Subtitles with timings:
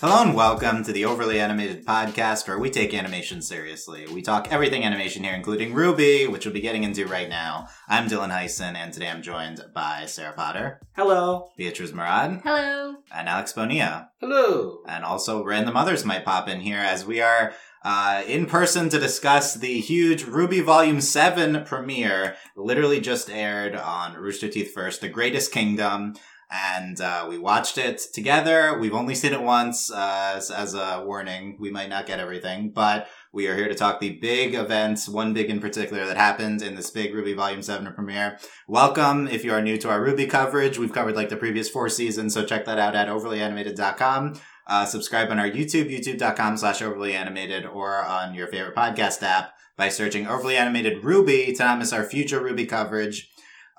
[0.00, 4.06] Hello and welcome to the Overly Animated Podcast, where we take animation seriously.
[4.06, 7.66] We talk everything animation here, including Ruby, which we'll be getting into right now.
[7.88, 11.48] I'm Dylan Heisen, and today I'm joined by Sarah Potter, Hello.
[11.56, 12.94] Beatrice Murad, Hello.
[13.12, 14.10] and Alex Bonilla.
[14.20, 14.84] Hello.
[14.86, 19.00] And also, random others might pop in here as we are uh, in person to
[19.00, 25.08] discuss the huge Ruby Volume 7 premiere, literally just aired on Rooster Teeth First, The
[25.08, 26.14] Greatest Kingdom.
[26.50, 28.78] And uh, we watched it together.
[28.78, 31.58] We've only seen it once uh, as, as a warning.
[31.60, 35.34] We might not get everything, but we are here to talk the big events, one
[35.34, 38.38] big in particular that happened in this big Ruby Volume 7 premiere.
[38.66, 40.78] Welcome if you are new to our Ruby coverage.
[40.78, 44.40] We've covered like the previous four seasons, so check that out at overlyanimated.com.
[44.66, 49.52] Uh, subscribe on our YouTube, youtube.com slash overly animated, or on your favorite podcast app
[49.76, 53.30] by searching overly animated Ruby to not miss our future Ruby coverage.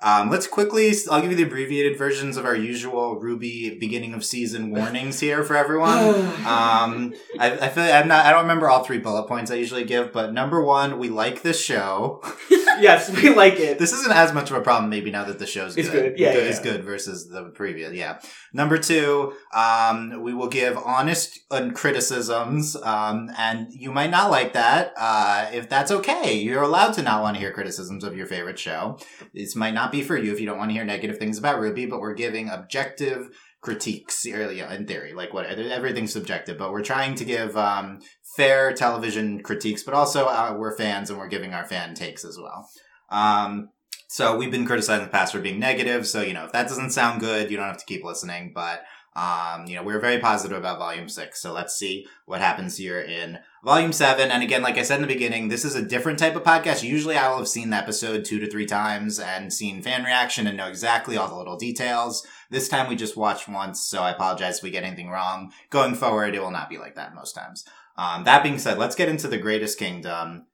[0.02, 4.24] Um, let's quickly, I'll give you the abbreviated versions of our usual Ruby beginning of
[4.24, 6.30] season warnings here for everyone.
[6.50, 9.54] Um, I, I feel like I'm not, I don't remember all three bullet points I
[9.54, 12.22] usually give, but number one, we like this show.
[12.80, 13.78] yes, we like it.
[13.78, 16.10] This isn't as much of a problem maybe now that the show's It's good.
[16.12, 16.18] good.
[16.18, 16.72] Yeah, yeah, It's yeah.
[16.72, 17.92] good versus the previous.
[17.92, 18.20] Yeah.
[18.52, 21.40] Number two, um, we will give honest
[21.74, 24.92] criticisms, um, and you might not like that.
[24.96, 28.58] Uh, if that's okay, you're allowed to not want to hear criticisms of your favorite
[28.58, 28.98] show.
[29.34, 31.60] This might not be for you if you don't want to hear negative things about
[31.60, 36.82] Ruby, but we're giving objective critiques yeah, in theory like what everything's subjective but we're
[36.82, 38.00] trying to give um,
[38.36, 42.38] fair television critiques but also uh, we're fans and we're giving our fan takes as
[42.38, 42.68] well
[43.10, 43.68] um,
[44.10, 46.04] so we've been criticized in the past for being negative.
[46.04, 48.50] So, you know, if that doesn't sound good, you don't have to keep listening.
[48.52, 48.82] But,
[49.16, 51.42] um, you know, we're very positive about volume six.
[51.42, 54.30] So let's see what happens here in volume seven.
[54.30, 56.84] And again, like I said in the beginning, this is a different type of podcast.
[56.84, 60.46] Usually I will have seen the episode two to three times and seen fan reaction
[60.46, 62.24] and know exactly all the little details.
[62.50, 63.82] This time we just watched once.
[63.82, 65.52] So I apologize if we get anything wrong.
[65.70, 67.64] Going forward, it will not be like that most times.
[67.96, 70.46] Um, that being said, let's get into the greatest kingdom.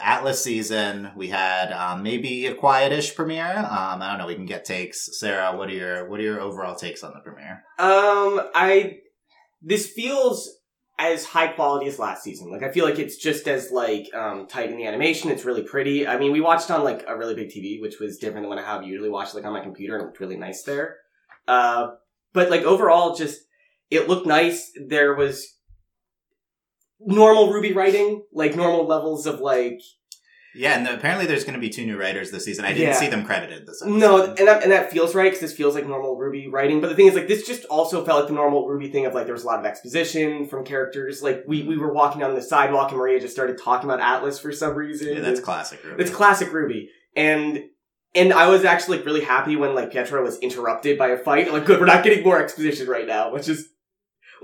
[0.00, 1.10] Atlas season.
[1.16, 3.58] We had um, maybe a quietish premiere.
[3.58, 4.26] Um, I don't know.
[4.26, 5.18] We can get takes.
[5.18, 7.64] Sarah, what are your what are your overall takes on the premiere?
[7.78, 8.98] Um, I
[9.62, 10.50] this feels
[10.98, 12.50] as high quality as last season.
[12.50, 15.30] Like I feel like it's just as like um tight in the animation.
[15.30, 16.06] It's really pretty.
[16.06, 18.58] I mean, we watched on like a really big TV, which was different than what
[18.58, 20.96] I have usually watched like on my computer, and it looked really nice there.
[21.48, 21.88] Uh,
[22.32, 23.40] but like overall, just
[23.90, 24.70] it looked nice.
[24.88, 25.54] There was
[27.06, 29.80] normal Ruby writing, like normal levels of like
[30.56, 32.64] Yeah, and apparently there's going to be two new writers this season.
[32.64, 32.92] I didn't Yeah.
[32.94, 33.98] see them credited this episode.
[33.98, 36.80] No, and that, and that feels right because this feels like normal Ruby writing.
[36.80, 39.14] But the thing is, like, this just also felt like the normal Ruby thing of
[39.14, 41.22] like there was a lot of exposition from characters.
[41.24, 44.38] Like we we were walking down the sidewalk and Maria just started talking about Atlas
[44.38, 45.08] for some reason.
[45.08, 45.82] yeah, that's And classic.
[45.84, 46.00] Ruby.
[46.02, 47.64] it's classic Ruby, and
[48.14, 51.52] and I was actually like really happy when like Pietro was interrupted by a fight.
[51.52, 53.70] Like, good, we're not getting more exposition right now, which is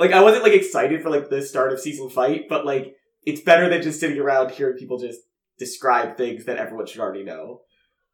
[0.00, 2.94] like I wasn't like excited for like the start of season fight, but like
[3.24, 5.20] it's better than just sitting around hearing people just
[5.58, 7.60] describe things that everyone should already know.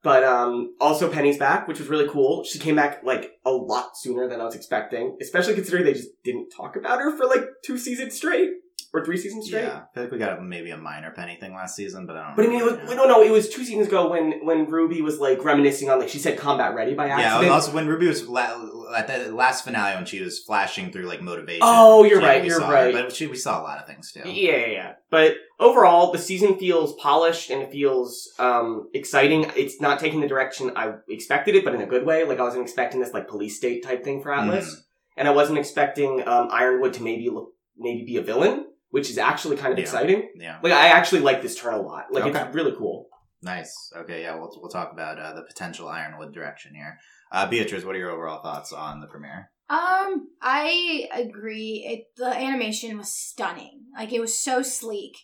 [0.02, 2.44] But um also Penny's back, which was really cool.
[2.44, 6.10] She came back like a lot sooner than I was expecting, especially considering they just
[6.24, 8.50] didn't talk about her for like two seasons straight
[8.92, 9.62] or three seasons straight.
[9.64, 12.26] yeah, I feel like we got maybe a minor penny thing last season, but I
[12.28, 12.36] don't.
[12.36, 15.02] But I mean, it was, no, no, it was two seasons ago when when Ruby
[15.02, 17.42] was like reminiscing on like she said combat ready by yeah, accident.
[17.44, 21.06] and also when Ruby was la- at the last finale when she was flashing through
[21.06, 21.60] like motivation.
[21.62, 22.94] Oh, you're yeah, right, you're saw her, right.
[22.94, 24.22] but she, we saw a lot of things too.
[24.24, 24.92] Yeah, yeah, yeah.
[25.10, 29.50] But overall, the season feels polished and it feels um, exciting.
[29.56, 32.24] It's not taking the direction I expected it, but in a good way.
[32.24, 34.80] Like I wasn't expecting this like police state type thing for Atlas, Mm.
[35.18, 38.65] and I wasn't expecting um, Ironwood to maybe look maybe be a villain,
[38.96, 39.82] which is actually kind of Yeah.
[39.82, 40.20] exciting.
[40.36, 40.58] Yeah.
[40.62, 42.04] Like I actually like this turn a lot.
[42.10, 42.40] Like Okay.
[42.40, 43.08] it's really cool.
[43.42, 43.72] Nice.
[43.94, 46.98] Okay, yeah, we'll we'll talk about uh, the potential Ironwood direction here.
[47.30, 49.50] Uh, Beatrice, what are your overall thoughts on the premiere?
[49.68, 51.84] Um, I agree.
[51.86, 53.82] It the animation was stunning.
[53.98, 55.14] Like it was so sleek.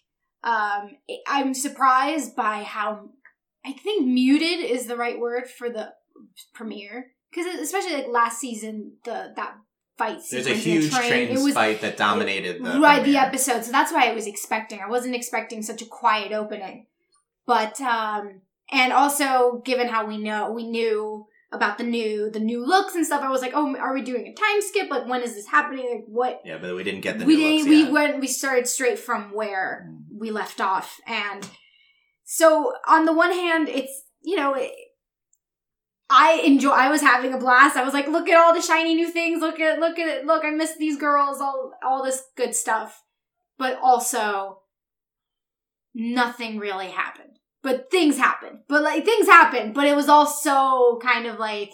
[0.45, 3.09] Um, it, I'm surprised by how
[3.65, 5.95] I think muted is the right word for the
[6.53, 9.55] premiere because especially like last season the that
[10.03, 13.65] fight There's a huge train, train was fight that dominated the right the episode.
[13.65, 14.81] So that's why i was expecting.
[14.81, 16.87] I wasn't expecting such a quiet opening.
[17.47, 18.25] But um
[18.81, 23.05] and also given how we know we knew about the new the new looks and
[23.05, 24.89] stuff i was like oh are we doing a time skip?
[24.91, 25.87] Like when is this happening?
[25.95, 27.93] Like what Yeah, but we didn't get the we new didn't looks we yet.
[27.93, 30.19] went we started straight from where Mm.
[30.23, 30.89] we left off.
[31.07, 31.43] And
[32.25, 34.73] so on the one hand it's you know it,
[36.13, 37.77] i enjoy i was having a blast.
[37.77, 39.41] I was like look at all the shiny new things.
[39.41, 43.03] Look at look at it look i miss these girls all all this good stuff.
[43.59, 44.59] But also
[45.95, 47.39] nothing really happened.
[47.63, 48.61] But things happened.
[48.69, 51.71] But like things happened but it was also kind of like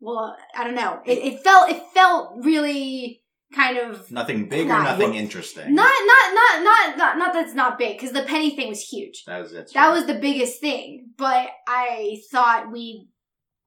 [0.00, 1.00] well i don't know.
[1.04, 3.20] It, it felt it felt really
[3.54, 5.74] kind of Nothing big or Not- nothing interesting.
[5.74, 9.22] not not not not not not that's not big because the penny thing was huge.
[9.26, 9.70] that was it.
[9.74, 13.08] That was the biggest thing, but I thought we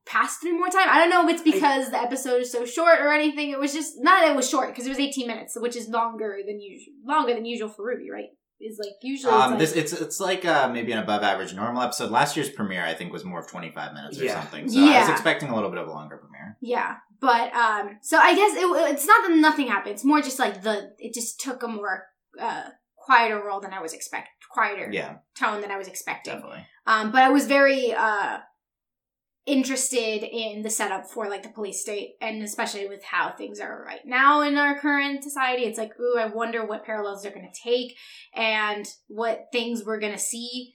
[0.08, 0.88] passed through more time.
[0.90, 3.50] I don't know if it's because the episode is so short or anything.
[3.52, 5.88] It was just not that it was short because it was 18 minutes, which is
[5.90, 6.94] longer than usual.
[7.06, 8.30] Longer than usual for Ruby, right?
[8.60, 11.54] Is like usually it's Um, like, this it's it's like uh, maybe an above average
[11.54, 12.10] normal episode.
[12.10, 14.40] Last year's premiere, I think, was more of twenty five minutes or Yeah.
[14.42, 14.68] something.
[14.68, 16.58] So I was expecting a little bit of a longer premiere.
[16.60, 19.94] Yeah, but um, so I guess it, it's not that nothing happened.
[19.94, 22.06] It's more just like the it just took a more
[22.42, 22.64] uh
[22.96, 26.34] quieter role than I was expect quieter Yeah, tone than I was expecting.
[26.34, 26.66] definitely.
[26.88, 28.40] Um, but I was very uh
[29.48, 33.84] interested in the setup for like the police state, and especially with how things are
[33.84, 35.64] right now in our current society.
[35.64, 37.98] It's like, ooh, I wonder what parallels they're going to take
[38.36, 40.74] and what things we're going to see.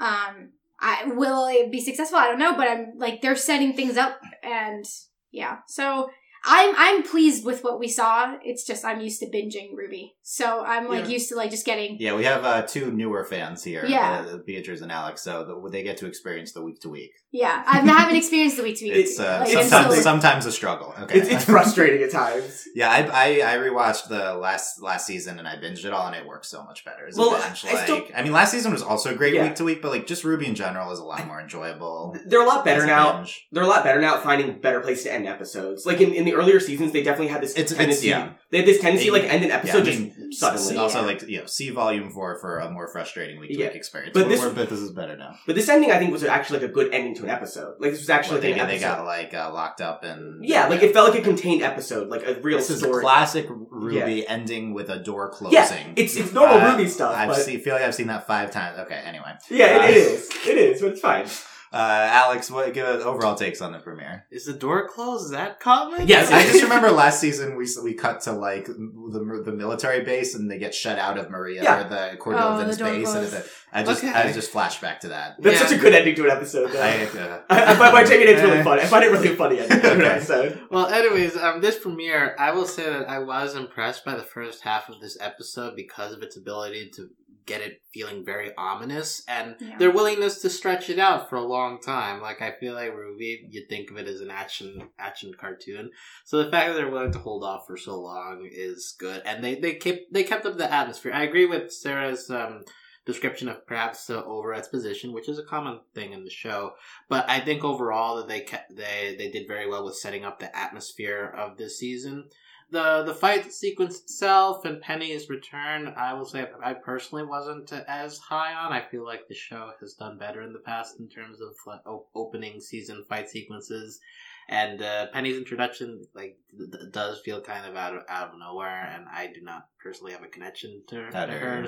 [0.00, 2.18] Um, I will it be successful?
[2.18, 4.86] I don't know, but I'm like they're setting things up, and
[5.30, 6.08] yeah, so.
[6.44, 8.36] I'm I'm pleased with what we saw.
[8.42, 11.10] It's just I'm used to binging Ruby, so I'm like Yeah.
[11.10, 14.26] used to like just getting Yeah, we have uh, two newer fans here, Yeah.
[14.28, 17.12] uh, Beatrice and Alex, so the, they get to experience the week to week.
[17.30, 17.62] yeah.
[17.66, 18.94] I haven't experienced the week to week.
[18.94, 20.94] It's uh, Like, sometimes so- sometimes a struggle.
[21.02, 22.64] Okay, It's, it's frustrating at times.
[22.74, 26.16] Yeah, I, I I rewatched the last last season and I binged it all, and
[26.16, 27.06] it works so much better.
[27.06, 27.66] As Well, a binge.
[27.66, 29.42] I Like, still- I mean, last season was also great Yeah.
[29.44, 32.16] week to week, but like just Ruby in general is a lot more enjoyable.
[32.26, 33.18] They're a lot better a now.
[33.18, 33.46] binge.
[33.52, 35.84] They're a lot better now at finding better place to end episodes.
[35.84, 38.08] Like in, in the earlier seasons, they definitely had this It's- it's- tendency.
[38.08, 38.30] yeah.
[38.50, 40.76] They had this tendency to like end an Yeah, episode I mean, just suddenly.
[40.76, 41.06] Also, Yeah.
[41.06, 43.76] like you know, see volume four for a more frustrating week to week Yeah.
[43.76, 44.12] experience.
[44.14, 45.34] But But this- this, but this is better now.
[45.46, 47.74] But this ending, I think, was actually like a good ending to an episode.
[47.80, 48.96] Like this was actually What, they, like an they episode.
[48.96, 52.26] got like uh, locked up and yeah, like it felt like a contained episode, like
[52.26, 53.02] a real This is story.
[53.02, 55.54] classic Ruby ending with a door closing.
[55.54, 58.50] Yeah, it's it's normal Uh, Ruby stuff, I but feel like I've seen that five
[58.50, 58.78] times.
[58.80, 60.30] Okay, anyway, yeah, it, it Uh, is.
[60.46, 61.26] It is, but it's fine.
[61.72, 64.26] Uh, Alex, what give us overall takes on the premiere?
[64.30, 65.24] Is the door closed?
[65.26, 66.06] Is that common?
[66.06, 70.34] Yes, I just remember last season we we cut to like the the military base
[70.34, 71.86] and they get shut out of Maria Yeah.
[71.86, 73.08] or the Oh, Cordovin's the base.
[73.08, 73.34] And closed.
[73.34, 74.12] it- I just Okay.
[74.12, 75.36] I just flashback to that.
[75.40, 75.66] That's Yeah.
[75.66, 76.72] such a good ending to an episode.
[76.72, 76.78] Though.
[76.82, 78.62] I, I, uh, I, by, by taking it, it's really Eh.
[78.64, 78.82] funny.
[78.82, 80.10] I find it really funny ending to an Okay.
[80.10, 80.60] episode.
[80.70, 84.62] Well, anyways, um, this premiere, I will say that I was impressed by the first
[84.62, 87.08] half of this episode because of its ability to
[87.46, 89.78] get it feeling very ominous and Yeah.
[89.78, 92.20] their willingness to stretch it out for a long time.
[92.20, 95.90] Like I feel like Ruby, you'd think of it as an action action cartoon,
[96.24, 99.42] so the fact that they're willing to hold off for so long is good, and
[99.42, 101.12] they they kept they kept up the atmosphere.
[101.12, 102.62] I agree with Sarah's um,
[103.04, 106.72] description of perhaps the over exposition, which is a common thing in the show.
[107.08, 110.38] But I think overall that they kept they they did very well with setting up
[110.38, 112.28] the atmosphere of this season.
[112.72, 118.18] The the fight sequence itself and Penny's return, I will say I personally wasn't as
[118.18, 118.72] high on.
[118.72, 121.80] I feel like the show has done better in the past in terms of like,
[122.14, 124.00] opening season fight sequences.
[124.48, 128.90] And uh, Penny's introduction, like, th- does feel kind of out of out of nowhere,
[128.94, 131.10] and I do not personally have a connection to her,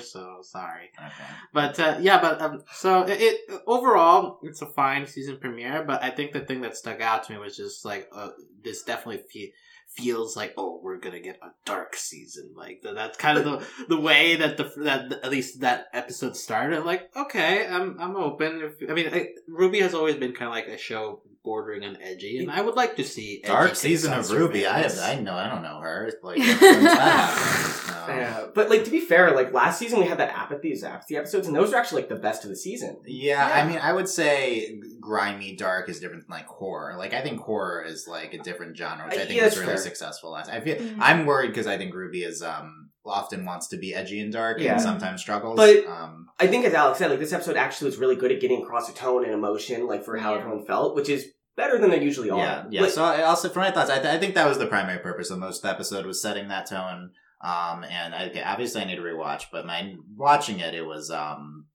[0.00, 0.90] so sorry.
[0.98, 1.30] okay.
[1.52, 5.84] But uh, yeah, but um, so it, it overall it's a fine season premiere.
[5.84, 8.30] But I think the thing that stuck out to me was just like uh,
[8.62, 9.52] this definitely fe-
[9.94, 12.52] feels like oh we're gonna get a dark season.
[12.54, 16.84] Like that's kind of the the way that the that at least that episode started.
[16.84, 18.60] Like okay, I'm I'm open.
[18.62, 21.98] If, I mean, I, Ruby has always been kind of like a show bordering on
[22.02, 24.66] edgy, and I would like to see Dark takes season of Ruby.
[24.66, 25.00] I surveillance.
[25.00, 26.10] I know I don't know her.
[26.22, 26.38] Like
[28.06, 28.34] when's that happening?
[28.38, 28.46] No.
[28.46, 31.46] Yeah, but like to be fair, like last season we had that apathy apathy episodes,
[31.46, 32.96] and those are actually like the best of the season.
[33.06, 33.54] Yeah, Yeah.
[33.64, 36.96] I mean, I would say grimy dark is different than like horror.
[36.96, 39.56] Like, I think horror is like a different genre, which I Uh, think yeah, was
[39.58, 39.76] really fair.
[39.78, 40.50] successful last.
[40.50, 40.96] I feel Mhm.
[41.00, 44.58] I'm worried because I think Ruby is um often wants to be edgy and dark
[44.58, 44.72] Yeah.
[44.72, 45.56] and sometimes struggles.
[45.56, 48.40] But- um, I think, as Alex said, like this episode actually was really good at
[48.40, 50.40] getting across a tone and emotion, like for how Yeah.
[50.40, 52.38] everyone felt, which is better than they usually are.
[52.38, 52.80] yeah, yeah.
[52.80, 54.98] Like, so I also, for my thoughts, I, th- I think that was the primary
[54.98, 57.10] purpose of most of the episode was setting that tone.
[57.44, 61.66] Um, and I, obviously I need to rewatch, but my watching it, it was um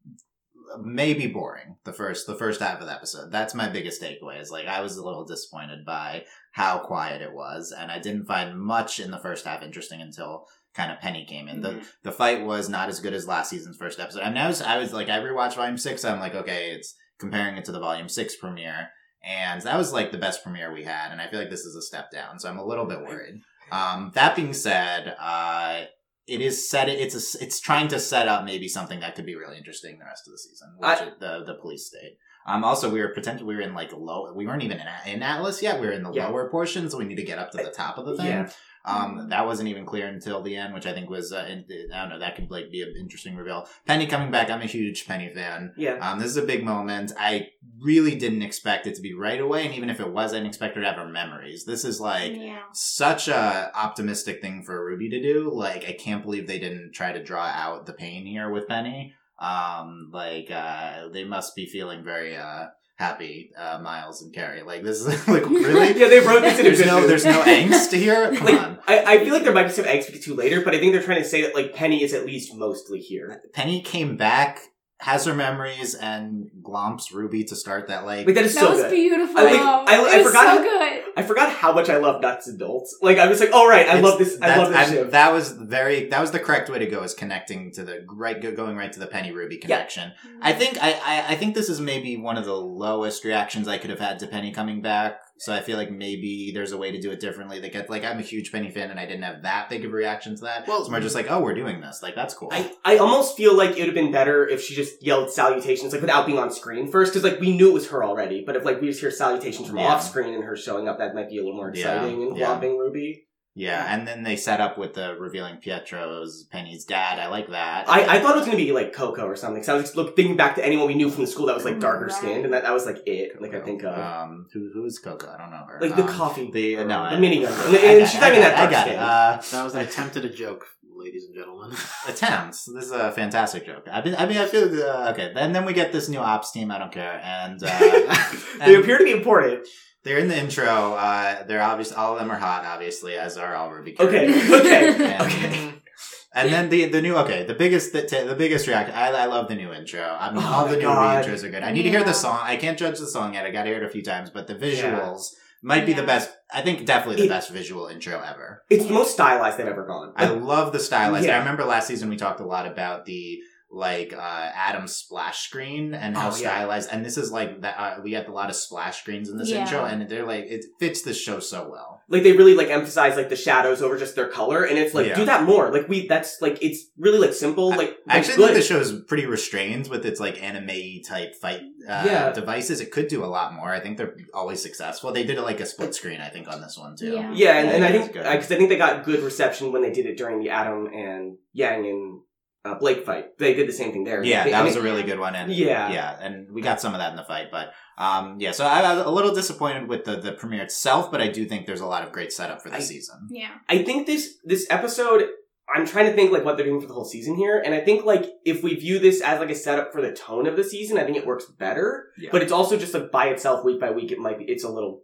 [0.82, 3.32] maybe boring the first the first half of the episode.
[3.32, 4.42] That's my biggest takeaway.
[4.42, 8.26] Is like I was a little disappointed by how quiet it was, and I didn't
[8.26, 11.62] find much in the first half interesting until kind of Penny came in.
[11.62, 11.80] Mm-hmm.
[11.80, 14.24] The the fight was not as good as last season's first episode.
[14.24, 16.04] I mean, I was I was like I rewatched Volume Six.
[16.04, 18.90] I'm like, okay, it's comparing it to the Volume Six premiere,
[19.24, 21.12] and that was like the best premiere we had.
[21.12, 23.42] And I feel like this is a step down, so I'm a little bit worried.
[23.72, 25.84] Um, that being said, uh,
[26.28, 26.90] it is set.
[26.90, 30.06] It's a, it's trying to set up maybe something that could be really interesting the
[30.06, 32.18] rest of the season, which I- the the police state.
[32.48, 34.32] Um, also, we were potentially we were in like low.
[34.34, 35.80] We weren't even in, in Atlas yet.
[35.80, 36.28] We were in the Yeah.
[36.28, 38.26] lower portion, so we need to get up to the top of the thing.
[38.28, 38.50] yeah,
[38.86, 42.02] Um, that wasn't even clear until the end, which I think was uh, in, I
[42.02, 43.68] don't know that could like be an interesting reveal.
[43.86, 45.74] Penny coming back, I'm a huge Penny fan.
[45.78, 45.96] Yeah.
[45.96, 47.12] Um, this is a big moment.
[47.20, 47.50] I
[47.82, 50.48] really didn't expect it to be right away, and even if it was, I didn't
[50.48, 51.66] expect her to have her memories.
[51.66, 52.64] This is like yeah.
[52.74, 55.52] such a optimistic thing for Ruby to do.
[55.54, 59.14] Like, I can't believe they didn't try to draw out the pain here with Penny.
[59.40, 62.68] Um, like, uh, they must be feeling very, uh,
[63.00, 64.62] happy, uh, Miles and Kerry.
[64.62, 65.94] Like, this is, like, really?
[66.00, 68.36] Yeah, they wrote this in there's no, there's no angst here?
[68.36, 68.80] Come Like, on.
[68.88, 70.80] I, I feel like there might be some angst we get to later, but I
[70.80, 73.42] think they're trying to say that like Penny is at least mostly here.
[73.54, 74.60] Penny came back,
[75.02, 78.72] has her memories, and glomps Ruby to start that, like, Like that is That so
[78.72, 78.92] was good.
[78.92, 79.38] beautiful.
[79.40, 81.04] I like- I- I it was forgot so how- good.
[81.16, 82.98] I forgot how much I love Nuts and Dolts.
[83.02, 84.38] Like I was like, all right, I It's- love this.
[84.42, 85.12] I love this I'm- ship.
[85.12, 86.10] That was very.
[86.10, 87.02] That was the correct way to go.
[87.04, 90.12] Is connecting to the right, going right to the Penny Ruby connection.
[90.42, 93.78] I think I, I I think this is maybe one of the lowest reactions I
[93.78, 95.22] could have had to Penny coming back.
[95.40, 97.60] So I feel like maybe there's a way to do it differently.
[97.60, 99.92] They get like I'm a huge Penny fan, and I didn't have that big of
[99.92, 100.68] a reaction to that.
[100.68, 102.02] Well- it's we're just like, oh, we're doing this.
[102.04, 102.50] Like that's cool.
[102.52, 105.94] I, I almost feel like it would have been better if she just yelled salutations
[105.94, 108.56] like without being on screen first because like we knew it was her already but
[108.56, 109.88] if like we just hear salutations from Yeah.
[109.88, 112.38] off screen and her showing up that might be a little more Yeah, exciting and
[112.38, 112.60] yeah.
[112.60, 113.24] Ruby
[113.66, 117.20] yeah, and then they set up with the revealing Pietro's Penny's dad.
[117.20, 117.90] I like that.
[117.90, 119.96] I, I thought it was gonna be like Coco or something so I was just
[119.98, 122.14] look, thinking back to anyone we knew from the school that was like darker Right.
[122.20, 124.98] skinned and that, that was like it like I think of um, who who is
[125.00, 125.28] Coco?
[125.34, 125.80] I don't know her.
[125.82, 128.16] like the Um, coffee The no, the I- minigun I and, got and it, she's
[128.18, 128.90] I not even that it, I dark got it.
[128.90, 131.72] skinned Uh, That was an attempted a joke, ladies and gentlemen.
[132.08, 132.66] attempts.
[132.74, 133.88] This is a fantastic joke.
[133.92, 135.34] I mean, I mean, I feel uh, okay.
[135.36, 136.72] And then we get this new ops team.
[136.72, 138.16] I don't care, and uh,
[138.66, 139.68] they appear to be important
[140.04, 140.66] they're in the intro.
[140.96, 141.92] Uh, they're obvious.
[141.92, 143.96] All of them are hot, obviously, as are all Ruby.
[144.00, 144.28] okay
[144.60, 145.74] okay And- okay
[146.32, 149.48] And then the the new okay the biggest the, the biggest reaction I, I love
[149.48, 151.26] the new intro I mean Oh all the new God.
[151.26, 153.46] intros are good I need to hear the song I can't judge the song yet
[153.48, 155.30] I got to hear it a few times but the visuals
[155.64, 158.94] might be the best I think definitely the It- best visual intro ever it's the
[158.94, 161.26] most stylized they've ever gone I love the stylized.
[161.26, 161.36] Yeah.
[161.36, 163.40] I remember last season we talked a lot about the
[163.72, 164.18] like uh
[164.56, 166.38] Adam's splash screen and how Oh, yeah.
[166.38, 166.90] stylized.
[166.92, 167.76] And this is like that.
[167.80, 169.62] Uh, we had a lot of splash screens in this Yeah.
[169.62, 172.02] intro, and they're like it fits the show so well.
[172.12, 175.06] like they really like emphasize like the shadows over just their color and it's like
[175.08, 175.14] Yeah.
[175.16, 178.38] do that more like we that's like it's really like simple like I like, actually
[178.38, 178.46] good.
[178.54, 182.32] think the show is pretty restrained with its like anime type fight uh, Yeah.
[182.32, 182.82] devices.
[182.82, 183.72] It could do a lot more.
[183.72, 185.12] I think they're always successful.
[185.14, 187.14] They did it like a split screen, I think, on this one too.
[187.14, 187.32] Yeah.
[187.36, 188.24] yeah and, and I think it's good.
[188.24, 191.38] because I think they got good reception when they did it during the Adam and
[191.54, 192.20] Yang and
[192.66, 194.82] uh, Blake fight they did the same thing there Yeah, They- that I was a
[194.82, 195.92] really good one, and Yeah.
[195.92, 197.48] yeah, and we got some of that in the fight.
[197.52, 201.22] But um, yeah, so I was a little disappointed with the the premiere itself, but
[201.22, 203.28] I do think there's a lot of great setup for the season.
[203.30, 203.52] yeah.
[203.70, 205.28] I think this this episode
[205.74, 207.80] I'm trying to think like what they're doing for the whole season here and I
[207.82, 210.64] think like if we view this as like a setup for the tone of the
[210.64, 212.30] season I think it works better Yeah.
[212.32, 214.70] but it's also just like by itself week by week it might be it's a
[214.70, 215.04] little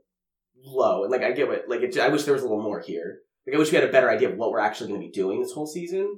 [0.63, 2.79] low and like I get what like it, I wish there was a little more
[2.79, 5.05] here like I wish we had a better idea of what we're actually going to
[5.07, 6.17] be doing this whole season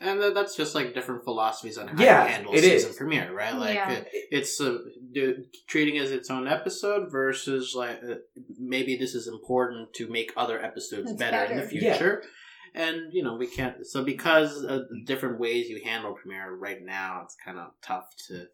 [0.00, 2.96] And that's just like different philosophies on how Yeah, you handle it season is.
[2.96, 3.54] premiere, right?
[3.54, 3.98] Like Yeah.
[4.00, 4.78] uh, it's uh,
[5.12, 8.14] do, treating it as its own episode versus like uh,
[8.58, 11.74] maybe this is important to make other episodes It's better, in the better.
[11.76, 11.92] Yeah.
[11.94, 12.22] future.
[12.74, 13.86] And you know we can't.
[13.86, 18.06] So because of the different ways you handle premiere right now, it's kind of tough
[18.28, 18.46] to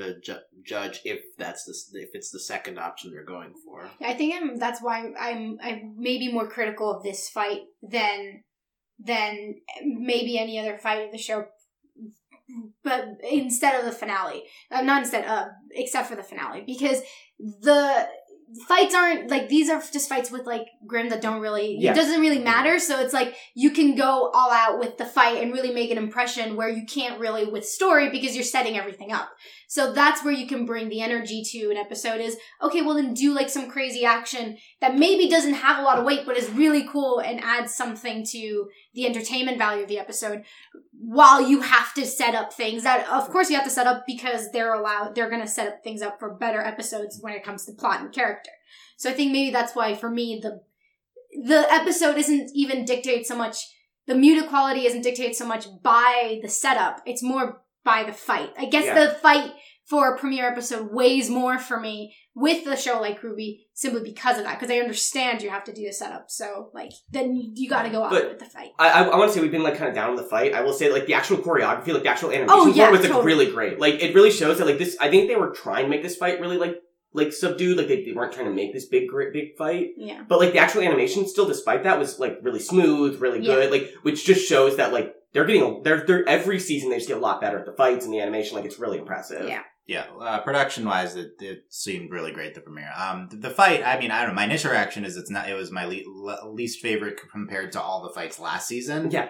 [0.00, 3.88] uh, ju- judge if that's the if it's the second option they're going for.
[4.00, 4.56] I think I'm.
[4.58, 5.14] That's why I'm.
[5.18, 8.42] I'm, I'm maybe more critical of this fight than
[8.98, 11.46] than maybe any other fight of the show.
[12.84, 17.02] But instead of the finale, uh, not instead of, except for the finale, because
[17.38, 18.08] the
[18.68, 21.76] fights aren't like these are just fights with like Grimm that don't really.
[21.78, 21.92] Yeah.
[21.92, 22.78] It doesn't really matter.
[22.78, 25.98] So it's like you can go all out with the fight and really make an
[25.98, 29.30] impression where you can't really with story because you're setting everything up.
[29.68, 33.14] So that's where you can bring the energy to an episode is okay, well then
[33.14, 36.48] do like some crazy action that maybe doesn't have a lot of weight but is
[36.50, 40.42] really cool and adds something to the entertainment value of the episode
[40.98, 44.04] while you have to set up things that of course you have to set up
[44.06, 47.44] because they're allowed they're going to set up things up for better episodes when it
[47.44, 48.50] comes to plot and character.
[48.96, 50.62] So I think maybe that's why for me the
[51.44, 53.58] the episode isn't even dictated so much
[54.06, 57.02] the muted quality isn't dictated so much by the setup.
[57.06, 58.52] It's more by the fight.
[58.56, 58.94] I guess Yeah.
[59.04, 59.52] the fight
[59.88, 64.36] for a premiere episode weighs more for me with the show like Ruby simply because
[64.38, 64.58] of that.
[64.58, 66.26] Because I understand you have to do the setup.
[66.28, 68.70] So like then you, got to go out But- with the fight.
[68.78, 70.54] I, I, I want to say we've been like kind of down on the fight.
[70.54, 73.10] I will say like the actual choreography, like the actual animation Oh, yeah, was like
[73.10, 73.26] totally.
[73.26, 73.78] really great.
[73.78, 74.96] Like it really shows that like this.
[75.00, 76.76] I think they were trying to make this fight really like
[77.12, 77.78] like subdued.
[77.78, 79.90] Like they, they weren't trying to make this big great big fight.
[79.96, 80.22] Yeah.
[80.28, 83.54] But like the actual animation, still despite that, was like really smooth, really Yeah.
[83.54, 83.70] good.
[83.70, 87.08] Like which just shows that like they're getting a, they're they're every season they just
[87.08, 88.56] get a lot better at the fights and the animation.
[88.56, 89.48] Like it's really impressive.
[89.48, 89.62] Yeah.
[89.86, 92.90] Yeah, uh, production wise, it, it seemed really great the premiere.
[92.96, 94.34] Um, the, the fight, I mean, I don't know.
[94.34, 95.48] My initial reaction is it's not.
[95.48, 99.10] It was my le- le- least favorite compared to all the fights last season.
[99.10, 99.28] Yeah.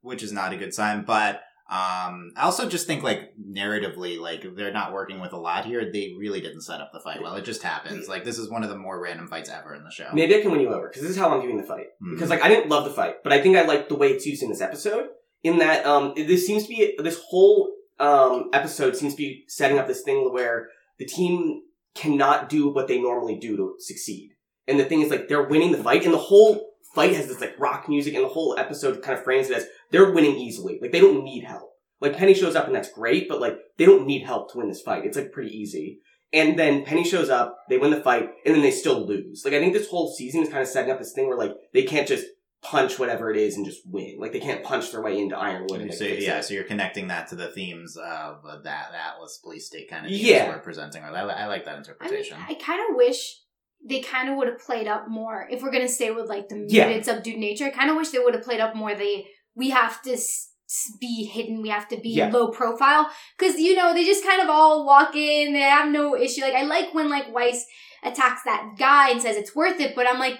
[0.00, 1.04] which is not a good sign.
[1.04, 5.66] But um, I also just think like narratively, like they're not working with a lot
[5.66, 5.90] here.
[5.92, 7.34] They really didn't set up the fight well.
[7.34, 8.08] It just happens.
[8.08, 10.08] Like this is one of the more random fights ever in the show.
[10.14, 11.88] Maybe I can win you over because this is how I'm viewing the fight.
[12.00, 12.14] Hmm.
[12.14, 14.24] Because like I didn't love the fight, but I think I like the way it's
[14.24, 15.08] used in this episode.
[15.42, 17.70] In that, um, this seems to be this whole
[18.00, 21.62] um episode seems to be setting up this thing where the team
[21.94, 24.30] cannot do what they normally do to succeed.
[24.66, 27.40] And the thing is, like, they're winning the fight, and the whole fight has this
[27.40, 30.78] like rock music, and the whole episode kind of frames it as they're winning easily.
[30.80, 31.70] Like they don't need help.
[32.00, 34.68] Like Penny shows up, and that's great, but like they don't need help to win
[34.68, 35.04] this fight.
[35.04, 36.00] It's like pretty easy.
[36.32, 39.42] And then Penny shows up, they win the fight, and then they still lose.
[39.44, 41.54] Like I think this whole season is kind of setting up this thing where like
[41.72, 42.26] they can't just
[42.62, 44.16] punch whatever it is and just win.
[44.18, 45.80] Like they can't punch their way into Ironwood.
[45.80, 46.42] And, so fix yeah, it.
[46.44, 50.04] so you're connecting that to the themes of uh, that the Atlas Police State kind
[50.06, 50.48] of Yeah.
[50.48, 51.02] we're presenting.
[51.04, 52.38] I, I like that I mean, interpretation.
[52.48, 53.40] I kind of wish
[53.88, 55.46] they kind of would have played up more.
[55.50, 57.02] If we're gonna stay with like the muted, Yeah.
[57.02, 58.94] subdued nature, I kind of wish they would have played up more.
[58.94, 59.24] The
[59.54, 62.28] we have to s- s- be hidden, we have to be Yeah.
[62.30, 65.52] low profile, because you know they just kind of all walk in.
[65.52, 66.42] They have no issue.
[66.42, 67.64] Like I like when like Weiss
[68.02, 70.38] attacks that guy and says it's worth it, but I'm like.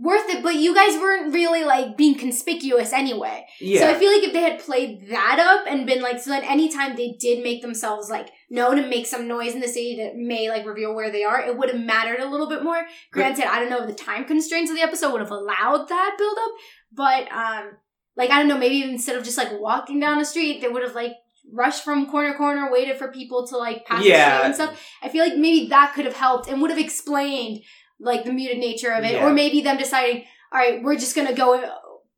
[0.00, 3.46] Worth it, but you guys weren't really like being conspicuous anyway.
[3.60, 3.80] yeah.
[3.80, 6.44] So I feel like if they had played that up and been like, so then
[6.44, 10.14] anytime they did make themselves like known and make some noise in the city that
[10.16, 12.86] may like reveal where they are, it would have mattered a little bit more.
[13.12, 16.14] Granted, I don't know if the time constraints of the episode would have allowed that
[16.16, 16.50] build up,
[16.92, 17.72] but um,
[18.16, 20.82] like I don't know, maybe instead of just like walking down the street, they would
[20.82, 21.12] have like
[21.50, 24.36] rushed from corner to corner, waited for people to like pass the Yeah.
[24.36, 24.86] street and stuff.
[25.02, 27.62] I feel like maybe that could have helped and would have explained
[28.00, 29.26] like the muted nature of it, Yeah.
[29.26, 31.62] or maybe them deciding, all right, we're just gonna go.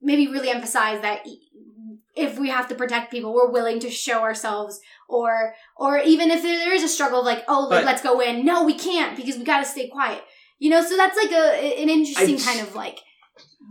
[0.03, 1.27] Maybe really emphasize that
[2.17, 6.43] if we have to protect people, we're willing to show ourselves, or or even if
[6.43, 8.45] there, is a struggle, of like oh, But- let's go in.
[8.45, 10.23] No, we can't because we got to stay quiet.
[10.59, 12.99] You know, so that's like a an interesting I- kind of like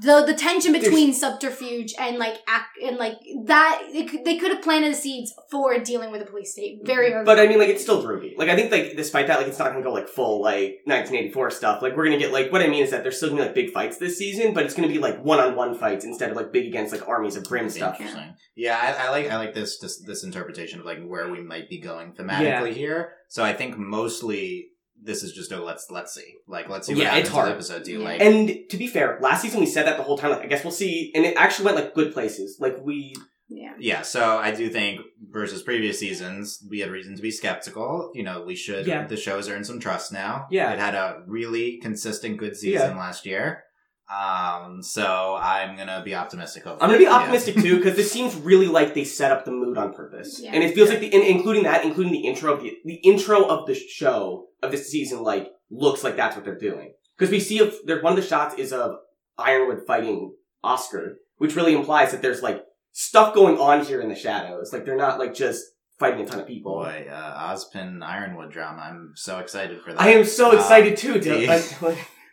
[0.02, 3.82] the the tension There's- between subterfuge and like act and like that.
[3.88, 7.18] It they could have planted the seeds for dealing with the police state very mm-hmm.
[7.18, 7.26] early.
[7.26, 8.36] But I mean, like, it's still Ruby.
[8.38, 11.52] Like, I think, like, despite that, like, it's not gonna go, like, full, like, 1984
[11.52, 11.82] stuff.
[11.82, 13.56] Like, we're gonna get, like, what I mean is that there's still gonna be, like,
[13.56, 16.68] big fights this season, but it's gonna be, like, one-on-one fights instead of, like, big
[16.68, 18.00] against, like, armies of Grimm stuff.
[18.56, 21.70] Yeah, I, I like I like this, this this interpretation of like where we might
[21.70, 23.14] be going thematically here.
[23.30, 27.04] So I think mostly this is just a let's let's see, like let's see what
[27.04, 27.52] Yeah, happens it's in the hard.
[27.54, 27.84] episode.
[27.84, 28.06] Do you Yeah.
[28.06, 28.22] like?
[28.22, 30.64] And to be fair, last season we said that the whole time, like, I guess
[30.64, 32.58] we'll see, and it actually went, like, good places.
[32.60, 33.16] Like, we,
[33.48, 33.74] yeah.
[33.80, 38.12] Yeah, so I do think versus previous seasons, we had reason to be skeptical.
[38.14, 38.86] You know, we should.
[38.86, 39.08] Yeah.
[39.08, 40.48] The show's earned some trust now.
[40.52, 40.72] Yeah.
[40.74, 43.64] it had a really consistent good season last year.
[44.10, 46.66] Um, so I'm gonna be optimistic.
[46.66, 49.78] I'm gonna be optimistic too, because this seems really like they set up the mood
[49.78, 50.40] on purpose.
[50.42, 50.52] Yeah.
[50.54, 50.96] And it feels Yeah.
[51.00, 54.48] like the, and including that, including the intro of the, the intro of the show
[54.64, 56.94] of this season, like, looks like that's what they're doing.
[57.18, 58.96] Because we see, of, there, one of the shots is of
[59.38, 64.16] Ironwood fighting Oscar, which really implies that there's, like, stuff going on here in the
[64.16, 64.74] shadows.
[64.74, 65.64] Like, they're not, like, just
[66.00, 66.74] fighting a ton of people.
[66.76, 68.82] Boy, uh, Ozpin Ironwood drama.
[68.82, 70.02] I'm so excited for that.
[70.02, 71.46] I am so Um, excited too, to,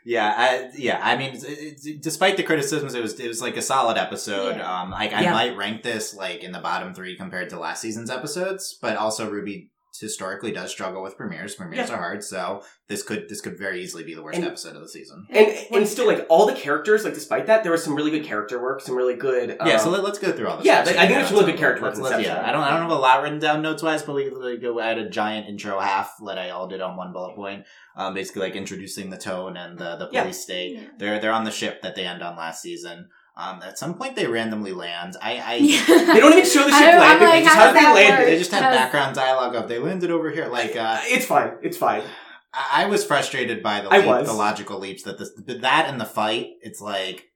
[0.06, 0.32] yeah.
[0.36, 1.00] I, yeah.
[1.02, 4.56] I mean, it, it, despite the criticisms, it was it was like a solid episode.
[4.56, 4.80] Yeah.
[4.82, 5.32] Um, like I Yeah.
[5.32, 9.28] might rank this like in the bottom three compared to last season's episodes, but also
[9.28, 11.54] Ruby historically does struggle with premieres.
[11.54, 14.76] Premieres are hard, so this could this could very easily be the worst And- episode
[14.76, 15.26] of the season.
[15.30, 18.24] and, and still, like, all the characters, like, despite that, there was some really good
[18.24, 20.66] character work, some really good, um, yeah, so let, us go through all this.
[20.66, 20.94] yeah, stuff.
[20.96, 22.46] I think Yeah, there's some really good character work let's- let's- Yeah.
[22.48, 24.60] I don't I don't have a lot written down notes wise, but we could like,
[24.60, 27.64] go add a giant intro half that I all did on one bullet point.
[27.96, 30.22] Um, basically like introducing the tone and the the Yeah.
[30.22, 30.74] police state.
[30.76, 30.88] Yeah.
[30.98, 33.08] They're they're on the ship that they end on last season.
[33.38, 35.14] Um, at some point they randomly land.
[35.20, 35.58] I, I
[36.14, 38.26] They don't even show the ship landing, like, they just how have they landed.
[38.28, 40.46] they just Because- background dialogue of they landed over here.
[40.46, 42.02] Like uh, It's fine, it's fine.
[42.54, 46.06] I, I was frustrated by the leap, the logical leaps that this that and the
[46.06, 46.52] fight.
[46.62, 47.28] It's like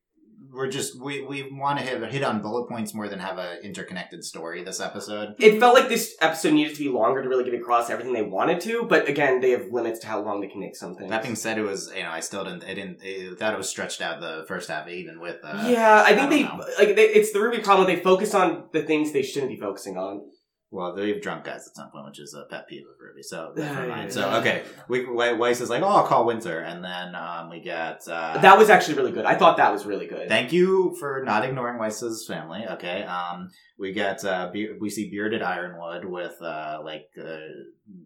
[0.53, 3.63] we're just we we want to hit hit on bullet points more than have a
[3.65, 5.35] interconnected story this episode.
[5.39, 8.23] It felt like this episode needed to be longer to really get across everything they
[8.23, 11.09] wanted to, but again, they have limits to how long they can make something.
[11.09, 13.59] That being said, it was you know I still didn't I didn't I thought it
[13.59, 16.65] was stretched out the first half even with uh, yeah, I think I they know.
[16.79, 17.87] like they, it's the Ruby problem.
[17.87, 20.23] They focus on the things they shouldn't be focusing on.
[20.71, 23.23] Well they have drunk guys at some point, which is a pet peeve of Ruby.
[23.23, 24.05] So Yeah, never mind.
[24.05, 24.15] yeah.
[24.15, 28.03] So okay, we Weiss is like oh I'll call Winter, and then um, we get
[28.09, 29.25] uh, that was actually really good.
[29.25, 30.29] I thought that was really good.
[30.29, 32.67] Thank you for not ignoring Weiss's family.
[32.67, 33.03] Okay.
[33.03, 37.25] Um, We get uh, be- we see bearded Ironwood with uh, like uh,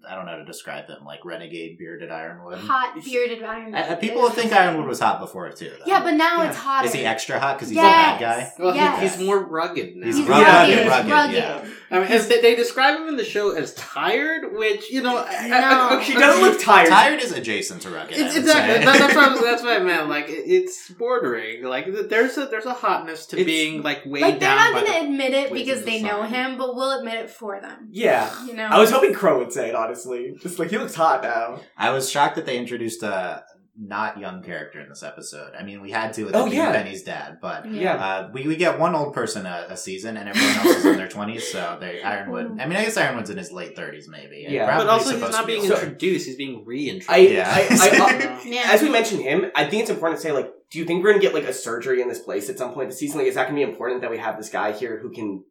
[0.08, 2.58] I don't know how to describe him, like renegade bearded Ironwood.
[2.58, 3.74] Hot bearded Ironwood.
[3.74, 5.70] Uh, people think Ironwood was hot before too.
[5.70, 5.84] Though.
[5.86, 6.48] Yeah, but now Yeah.
[6.50, 6.86] it's hotter.
[6.86, 7.84] is he extra hot because he's Yes.
[8.16, 8.52] a bad guy?
[8.64, 9.16] Well, Yes.
[9.16, 10.06] he's more rugged now.
[10.06, 11.34] He's He's rugged, rugged, rugged, rugged.
[11.36, 11.64] yeah.
[11.90, 15.16] I mean, as they, they describe him in the show as tired, which you know,
[15.18, 15.96] I- I- No.
[15.96, 16.88] okay, She doesn't look tired.
[16.88, 18.16] Tired is adjacent to rugged.
[18.16, 18.74] It's, exactly.
[18.76, 18.84] say.
[18.84, 20.08] That, that's, what, that's what I meant.
[20.08, 21.64] Like it, it's bordering.
[21.64, 24.72] Like there's a there's a hotness to It's- being like weighed like they're down.
[24.72, 26.98] not by going to admit it weight because of the they know him, but we'll
[26.98, 27.88] admit it for them.
[27.90, 28.44] Yeah.
[28.46, 28.64] You know.
[28.66, 30.34] I was hoping Qrow would say it, honestly.
[30.40, 31.60] Just like, he looks hot now.
[31.76, 33.44] I was shocked that they introduced a
[33.76, 35.50] not young character in this episode.
[35.58, 36.70] I mean, we had to with Oh, yeah.
[36.70, 37.96] Penny's dad, but Yeah.
[37.96, 40.96] uh, we, we get one old person a, a season, and everyone else is in
[40.96, 41.50] their twenties.
[41.50, 42.60] So they Ironwood.
[42.60, 44.46] I mean, I guess Ironwood's in his late thirties, maybe.
[44.48, 44.76] Yeah.
[44.76, 45.82] But also, he's not be being older.
[45.82, 46.26] introduced.
[46.26, 47.32] He's being I, reintroduced.
[47.32, 47.52] Yeah.
[47.52, 48.62] I, I, Yeah.
[48.66, 51.10] as we mentioned him, I think it's important to say, like, do you think we're
[51.10, 53.18] gonna get like a surgery in this place at some point this season?
[53.18, 55.42] Like, is that gonna be important that we have this guy here who can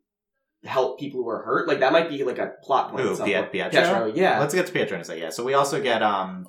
[0.65, 1.67] help people who are hurt?
[1.67, 3.03] Like, that might be like a plot point.
[3.03, 3.71] Who, Piet- Pietro?
[3.81, 4.39] Pietro, yeah.
[4.39, 5.21] Let's get to Pietro in a second.
[5.23, 5.29] Yeah.
[5.29, 6.47] So we also get um.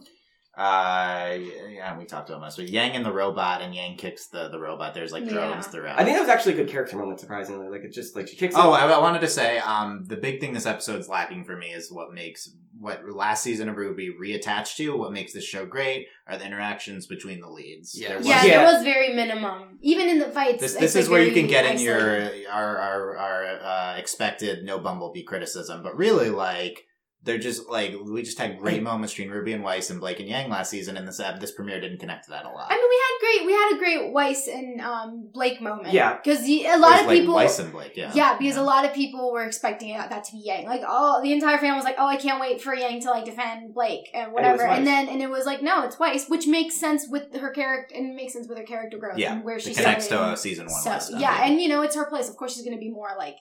[0.56, 1.36] Uh,
[1.68, 2.54] yeah, we talked about this.
[2.56, 4.94] But Yang and the robot, and Yang kicks the, the robot.
[4.94, 5.32] There's like Yeah.
[5.32, 5.98] drones throughout.
[5.98, 7.68] I think that was actually a good character moment, surprisingly.
[7.68, 8.54] Like, it's just like she kicks.
[8.56, 8.88] Oh, him.
[8.88, 11.90] I, I wanted to say, um, the big thing this episode's lacking for me is
[11.90, 12.48] what makes
[12.84, 14.96] what last season of Ruby reattached to.
[14.96, 17.98] What makes this show great are the interactions between the leads.
[17.98, 18.08] Yeah.
[18.08, 18.58] There was- yeah, Yeah.
[18.64, 19.78] there was very minimum.
[19.80, 20.60] Even in the fights.
[20.60, 23.96] This, it's, this like, is where you can get in your our our, our uh,
[23.96, 26.86] expected no Bumblebee criticism, but really like
[27.24, 30.28] they're just like we just had great moments between Ruby and Weiss and Blake and
[30.28, 32.66] Yang last season, and this ep- this premiere didn't connect to that a lot.
[32.70, 33.46] I mean, we had great.
[33.46, 35.94] We had a great Weiss and um, Blake moment.
[35.94, 36.18] Yeah.
[36.22, 37.34] because a lot was, of like, people.
[37.34, 40.42] Weiss and Blake, yeah, Yeah, because a lot of people were expecting that to be
[40.44, 40.66] Yang.
[40.66, 43.24] Like, oh, the entire family was like, "Oh, I can't wait for Yang to like
[43.24, 44.78] defend Blake and whatever." Weiss.
[44.78, 47.94] And, then, and it was like, no, it's Weiss, which makes sense with her character
[47.96, 50.26] and makes sense with her character growth yeah, and where she connects started.
[50.26, 50.82] to uh, season one.
[50.82, 52.28] so Weiss stuff, yeah, and you know, it's her place.
[52.28, 53.36] Of course, she's going to be more like,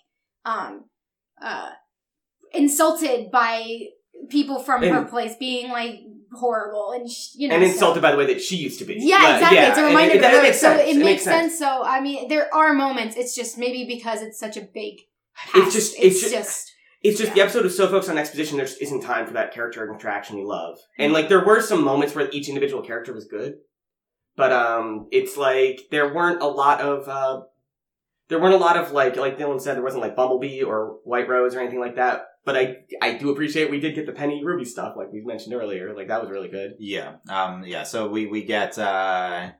[0.46, 0.86] um,
[1.42, 1.72] uh,
[2.54, 3.80] insulted by
[4.30, 6.00] people from her place being like
[6.32, 8.86] horrible and sh- you know and so- insulted by the way that she used to
[8.86, 8.96] be.
[9.00, 9.58] yeah, exactly.
[9.60, 10.42] It's a and reminder of her.
[10.42, 10.90] makes so sense.
[10.90, 11.60] it, makes sense.
[11.60, 13.16] So I mean, there are moments.
[13.18, 14.96] It's just maybe because it's such a big.
[15.56, 16.70] It's just- It's, it's ju- just.
[17.02, 19.54] It's just the episode is so focused on exposition, there just isn't time for that
[19.54, 20.78] character interaction we love.
[20.98, 23.56] And like there were some moments where each individual character was good,
[24.38, 27.42] but um, it's like there weren't a lot of uh,
[28.30, 31.28] there weren't a lot of like like Dylan said, there wasn't like Bumblebee or White
[31.28, 32.22] Rose or anything like that.
[32.46, 35.56] But I I do appreciate we did get the Penny Ruby stuff, like we mentioned
[35.56, 35.96] earlier.
[35.96, 36.76] Like that was really good.
[36.80, 37.16] Yeah.
[37.30, 37.64] Um.
[37.66, 37.84] Yeah.
[37.84, 39.52] So we we get uh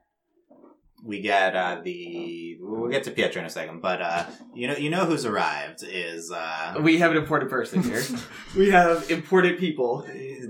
[1.02, 4.76] we get uh the we'll get to Pietro in a second, but uh you know
[4.76, 8.02] you know who's arrived is uh We have an important person here.
[8.56, 10.06] we have important people.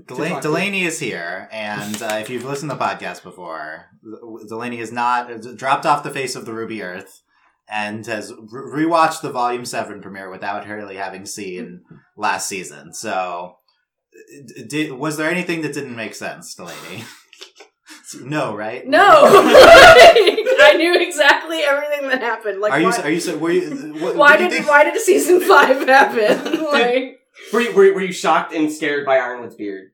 [0.06, 0.86] Delaney, to.
[0.86, 3.86] Is here, and uh, if you've listened to the podcast before,
[4.48, 7.22] Delaney is not dropped off the face of the Ruby Earth
[7.68, 11.82] and has re- rewatched the Volume Seven premiere without really having seen
[12.16, 12.92] last season.
[12.94, 13.56] So,
[14.68, 17.04] did was there anything that didn't make sense, Delaney?
[18.20, 18.86] no, right?
[18.86, 22.60] No, I knew exactly everything that happened.
[22.60, 23.70] Like, are you why, are you so were you?
[23.72, 26.64] Uh, what, why you did think- why did season five happen?
[26.72, 27.18] like,
[27.52, 29.90] Were you, were, you- were you shocked and scared by Ironwood's beard?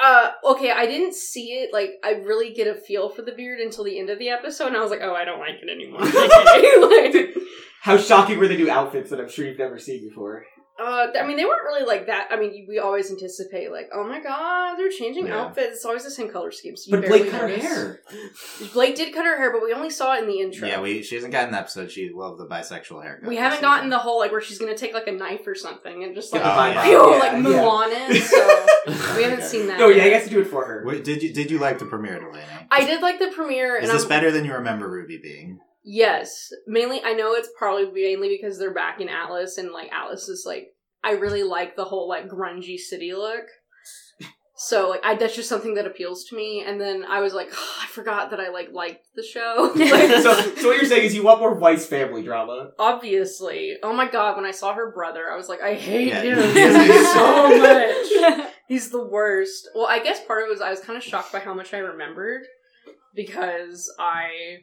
[0.00, 1.72] Uh, okay, I didn't see it.
[1.72, 4.68] Like, I really get a feel for the beard until the end of the episode,
[4.68, 6.00] and I was like, oh, I don't like it anymore.
[7.34, 7.36] like,
[7.80, 10.44] How shocking were the new outfits that I'm sure you've never seen before?
[10.78, 12.28] Uh, I mean, they weren't really like that.
[12.30, 15.40] I mean, we always anticipate like, oh my god, they're changing Yeah.
[15.40, 15.76] outfits.
[15.76, 16.76] It's always the same color scheme.
[16.76, 18.00] So you But barely Blake cut her hair.
[18.72, 20.68] Blake did cut her hair, but we only saw it in the intro.
[20.68, 21.90] Yeah, we she hasn't gotten the episode.
[21.90, 23.28] She loved the bisexual haircut.
[23.28, 23.62] We haven't season.
[23.70, 26.32] gotten the whole like where she's gonna take like a knife or something and just
[26.32, 26.80] like the vibe yeah.
[26.80, 26.84] out.
[26.84, 27.64] phew, Yeah, like move yeah.
[27.66, 28.20] on in.
[28.22, 28.36] So
[29.16, 29.46] we haven't Okay.
[29.48, 29.78] seen that.
[29.80, 30.06] No, yeah, yet.
[30.06, 30.84] he has to do it for her.
[30.86, 32.44] Wait, did you did you like the premiere, Delaney?
[32.70, 35.58] I did like the premiere, Is and this I'm, better than you remember Ruby being?
[35.90, 40.28] Yes, mainly I know it's probably mainly because they're back in Atlas, and like Atlas
[40.28, 40.68] is like
[41.02, 43.44] I really like the whole like grungy city look.
[44.60, 46.64] So like I that's just something that appeals to me.
[46.66, 47.48] And then I was like,
[47.80, 49.72] I forgot that I like liked the show.
[49.76, 52.70] Like, so, so what you're saying is you want more Weiss family drama?
[52.76, 53.76] obviously.
[53.84, 56.22] Oh my god, when I saw her brother, I was like, I hate Yeah.
[56.22, 58.52] him so much.
[58.66, 59.68] He's the worst.
[59.76, 61.72] Well, I guess part of it was I was kind of shocked by how much
[61.72, 62.42] I remembered
[63.14, 64.58] because I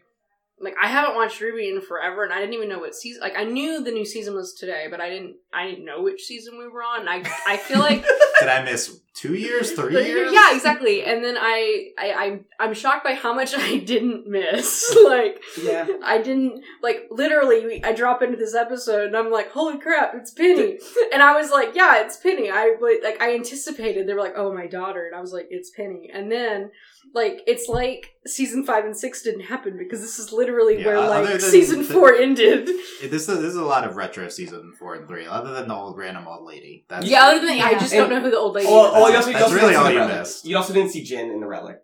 [0.60, 3.22] like I haven't watched Ruby in forever, and I didn't even know what season.
[3.22, 5.36] Like I knew the new season was today, but I didn't.
[5.56, 7.08] I didn't know which season we were on.
[7.08, 8.04] I I feel like
[8.40, 10.32] Did I miss two years, three Three years?
[10.34, 11.06] Yeah, exactly.
[11.06, 14.94] And then I, I, I'm, I'm shocked by how much I didn't miss.
[15.06, 15.88] like, Yeah.
[16.04, 17.82] I didn't like literally.
[17.84, 20.78] I drop into this episode and I'm like, "Holy crap, it's Penny!"
[21.14, 24.08] and I was like, "Yeah, it's Penny." I like I anticipated.
[24.08, 26.72] They were like, "Oh, my daughter," and I was like, "It's Penny." And then
[27.14, 31.00] like it's like season five and six didn't happen because this is literally Yeah, where
[31.08, 32.68] like season the- four ended.
[33.02, 35.76] This is this is a lot of retro season four and three, other than the
[35.76, 36.86] old random old lady.
[36.90, 38.92] That's Yeah, other than I just And- don't know who the old lady Oh, is.
[38.96, 40.46] oh, you also, you That's also really didn't see all you missed.
[40.46, 41.78] You also didn't see Jinn in the relic.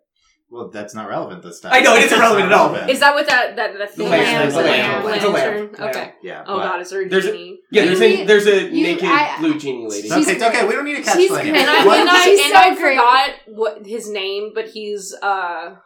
[0.50, 1.72] well, that's not relevant this time.
[1.72, 2.66] I know, it isn't relevant at all.
[2.68, 2.90] relevant.
[2.90, 4.52] Is that what that that that thing lamp, is?
[4.54, 5.78] the lamp, it's a lamp.
[5.78, 5.88] Lantern?
[5.88, 6.12] Okay.
[6.22, 6.44] yeah.
[6.46, 7.60] Oh god, is there a There's a- genie?
[7.70, 10.08] Yeah, there's a there's a you- naked I- blue genie lady.
[10.10, 10.66] She's okay, okay.
[10.66, 11.50] We don't need to catch She's Lenny.
[11.52, 11.60] great.
[11.62, 15.76] And I and I, She's and so I forgot what his name, but he's uh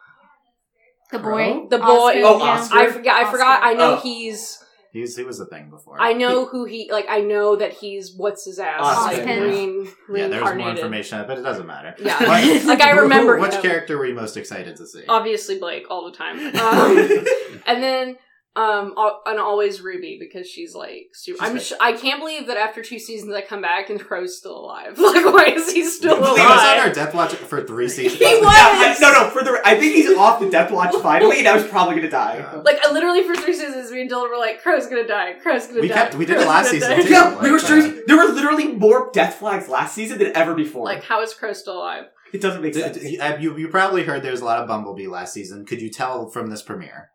[1.13, 1.67] The boy.
[1.69, 1.85] the boy.
[1.85, 2.51] Oscar, Oh, yeah.
[2.51, 2.77] Oscar.
[2.79, 3.25] I forgot.
[3.25, 3.59] I forgot.
[3.63, 3.99] I know Oh.
[4.01, 4.61] he's.
[4.99, 5.97] He's he was a thing before.
[5.99, 7.05] I know who he like.
[7.09, 9.17] I know that he's what's his ass Oscar.
[9.17, 9.39] like Yeah.
[9.39, 11.95] green Yeah, there's more information, but it doesn't matter.
[11.99, 12.19] Yeah.
[12.19, 13.61] What- Like, I who- who- remember Which him.
[13.61, 15.03] character were you most excited to see?
[15.07, 16.37] Obviously Blake all the time.
[16.57, 17.25] Um,
[17.65, 18.17] and then
[18.57, 18.93] um
[19.27, 21.37] and always Ruby because she's like super.
[21.37, 21.63] She's I'm great.
[21.63, 24.97] sh- I can't believe that after two seasons I come back and Qrow's still alive.
[25.07, 26.79] Like why is he still he was on alive?
[26.87, 28.19] our Death Watch for three seasons.
[28.19, 28.47] He Yeah, was!
[28.49, 29.29] I- no, no.
[29.29, 32.09] For the, I think he's off the death watch finally, and I was probably gonna
[32.09, 32.37] die.
[32.37, 32.61] Yeah.
[32.65, 35.35] Like literally for three seasons, me and Dylan were like, "Qrow's gonna die.
[35.45, 35.81] Qrow's gonna die.
[35.81, 37.09] We die." kept- we did it last season, die." too.
[37.09, 38.07] Yeah, we were like, straight.
[38.07, 40.85] There were literally more death flags last season than ever before.
[40.85, 42.05] Like, how is Qrow still alive?
[42.33, 42.97] it doesn't make sense.
[42.97, 45.65] d- uh, you, you probably heard there's a lot of Bumblebee last season.
[45.65, 47.11] Could you tell from this premiere?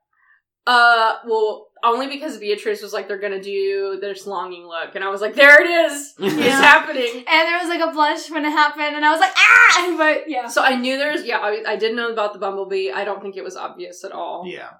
[0.67, 5.09] Uh, well, only because Beatrice was like, "They're gonna do this longing look," and I
[5.09, 6.15] was like, "There it is.
[6.19, 6.51] It's Yeah.
[6.61, 9.95] happening." And there was like a blush when it happened, and I was like, ah!
[9.99, 10.47] But yeah.
[10.49, 12.93] So I knew there's yeah, I, I did know about the Bumblebee.
[12.93, 14.45] I don't think it was obvious at all.
[14.47, 14.71] Yeah.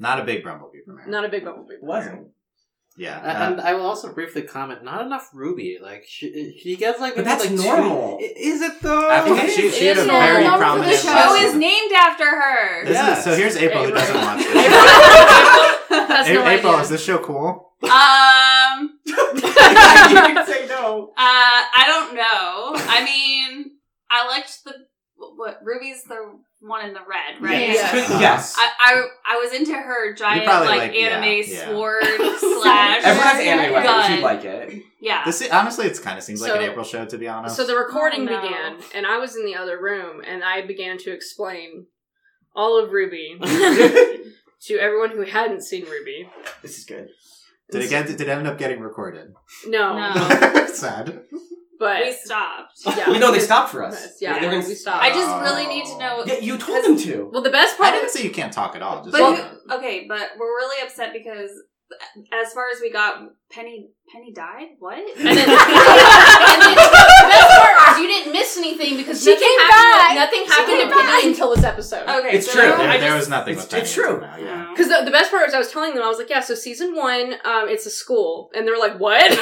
[0.00, 1.06] Not a big Bumblebee premiere.
[1.06, 1.74] Not a big Bumblebee.
[1.74, 2.28] It wasn't.
[3.00, 3.18] Yeah.
[3.18, 5.78] Uh, and I will also briefly comment: not enough Ruby.
[5.80, 6.26] Like she,
[6.62, 8.18] she gets like, But that's like normal.
[8.20, 9.08] I- Is it though?
[9.08, 11.08] I think it she, is- she had a it is very normal for the show.
[11.08, 11.48] show Yes.
[11.48, 12.84] is named after her.
[12.84, 13.16] This Yeah.
[13.18, 14.68] is, so here's April who doesn't watch this.
[16.08, 16.82] That's A- no April, idea.
[16.82, 17.66] is this show cool?
[17.82, 21.12] Um, you can say no.
[21.16, 22.72] uh, I don't know.
[22.92, 23.72] I mean,
[24.10, 24.74] I liked the
[25.16, 27.68] what Ruby's the one in the red, right?
[27.68, 28.20] Yeah.
[28.20, 28.54] yes.
[28.58, 31.66] I, I I was into her giant like, like- anime yeah.
[31.66, 33.02] sword slash.
[33.04, 33.84] Everyone has anime yeah, weapons.
[34.08, 34.14] yeah.
[34.14, 34.82] You'd like it.
[35.00, 35.24] yeah.
[35.24, 37.56] This honestly, it kind of seems like an April show, to be honest.
[37.56, 38.42] So the recording Oh, no.
[38.42, 41.86] began, and I was in the other room, and I began to explain
[42.54, 46.28] all of Ruby to everyone who hadn't seen Ruby.
[46.62, 47.08] This is good.
[47.70, 48.06] did it get?
[48.06, 49.32] Did it end up getting recorded?
[49.66, 50.66] No, No.
[50.66, 51.22] Sad.
[51.80, 52.74] But we stopped.
[52.96, 54.18] yeah, We know they stopped for us.
[54.20, 55.02] Yeah, They were gonna- we stopped.
[55.02, 56.22] I just really need to know.
[56.24, 57.28] Yeah, you told them to.
[57.32, 57.88] well, the best part.
[57.92, 59.02] I didn't say you can't talk at all.
[59.02, 61.50] Just But Well- who- okay, but we're really upset because
[62.32, 64.68] as far as we got, Penny Penny died.
[64.78, 64.98] What?
[65.20, 69.46] And then, and then the best part is you didn't miss anything because She nothing
[69.48, 69.98] came happened.
[69.98, 70.14] back.
[70.16, 71.24] Nothing happened to Penny back.
[71.24, 72.08] until this episode.
[72.08, 72.76] okay, It's so true.
[72.76, 73.52] there, there was nothing.
[73.54, 74.14] it's- with Penny it's true.
[74.14, 74.66] until now, yeah.
[74.70, 76.40] Because the, the best part was I was telling them I was like, yeah.
[76.40, 79.22] So season one, um, it's a school, and they were like, what?
[79.30, 79.36] it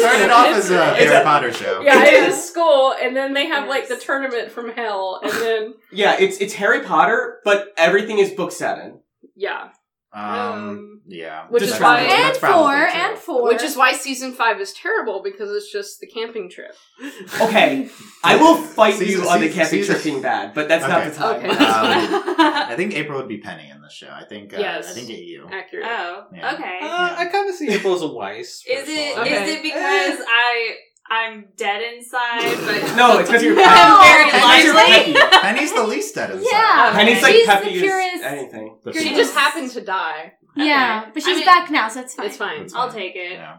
[0.00, 1.80] started off as a Harry a- Potter show.
[1.82, 5.74] Yeah, it's a school, and then they have like the tournament from hell, and then
[5.90, 9.00] Yeah, it's it's Harry Potter, but everything is book seven.
[9.34, 9.68] yeah,
[10.14, 11.46] Um, Um, yeah.
[11.48, 13.44] Which That's is probably- why- and four, and four.
[13.44, 16.74] which is why season five is terrible because it's just the camping trip.
[17.40, 17.88] Okay,
[18.22, 21.04] I will fight Season- you on the camping season- trip being bad, but that's not
[21.04, 21.36] the time.
[21.44, 21.48] Okay.
[22.42, 24.10] Um, I think April would be Penny in this show.
[24.10, 24.52] I think.
[24.54, 24.90] Uh, Yes.
[24.90, 25.46] I think it you.
[25.50, 25.86] Accurate.
[25.88, 26.54] oh, Yeah.
[26.54, 26.78] okay.
[26.82, 28.64] Uh, I kind of see April as a Weiss.
[28.68, 29.38] Is it is personally.
[29.38, 29.54] Okay.
[29.54, 30.76] it because I
[31.10, 34.32] I'm dead inside, but No, it's because you're I'm very
[34.74, 35.12] lively.
[35.14, 35.36] Peppy.
[35.42, 36.48] Penny's the least dead inside.
[36.50, 36.92] Yeah.
[36.94, 38.78] Penny's like She's the Peppy is purest- anything.
[38.84, 39.16] The She purest.
[39.20, 40.32] just happened to die.
[40.56, 41.10] yeah, Okay.
[41.14, 42.26] but I she's mean- back now, so it's fine.
[42.26, 42.62] It's fine.
[42.62, 43.32] It's I'll take it.
[43.32, 43.58] Yeah.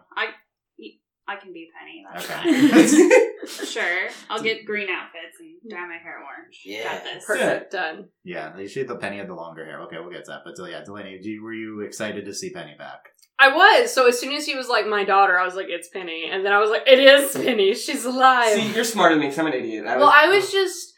[1.26, 2.04] I can be Penny.
[2.14, 2.68] That's Okay.
[2.68, 3.66] fine.
[3.66, 4.10] Sure.
[4.30, 6.62] I'll get green outfits and dye my hair orange.
[6.66, 6.84] Yeah.
[6.96, 7.26] Got this.
[7.26, 7.72] Perfect.
[7.72, 8.10] Done.
[8.26, 9.80] yeah, you see the Penny had the longer hair.
[9.84, 10.42] Okay, we'll get that.
[10.44, 13.00] But yeah, Delaney, do you, were you excited to see Penny back?
[13.44, 13.94] I was.
[13.94, 16.46] So as soon as he was like my daughter, I was like, it's Penny, and
[16.46, 17.76] then I was like, it is Penny.
[17.76, 18.54] She's alive.
[18.54, 19.86] See, you're smarter than me I'm an idiot.
[19.86, 20.94] I well, I was just.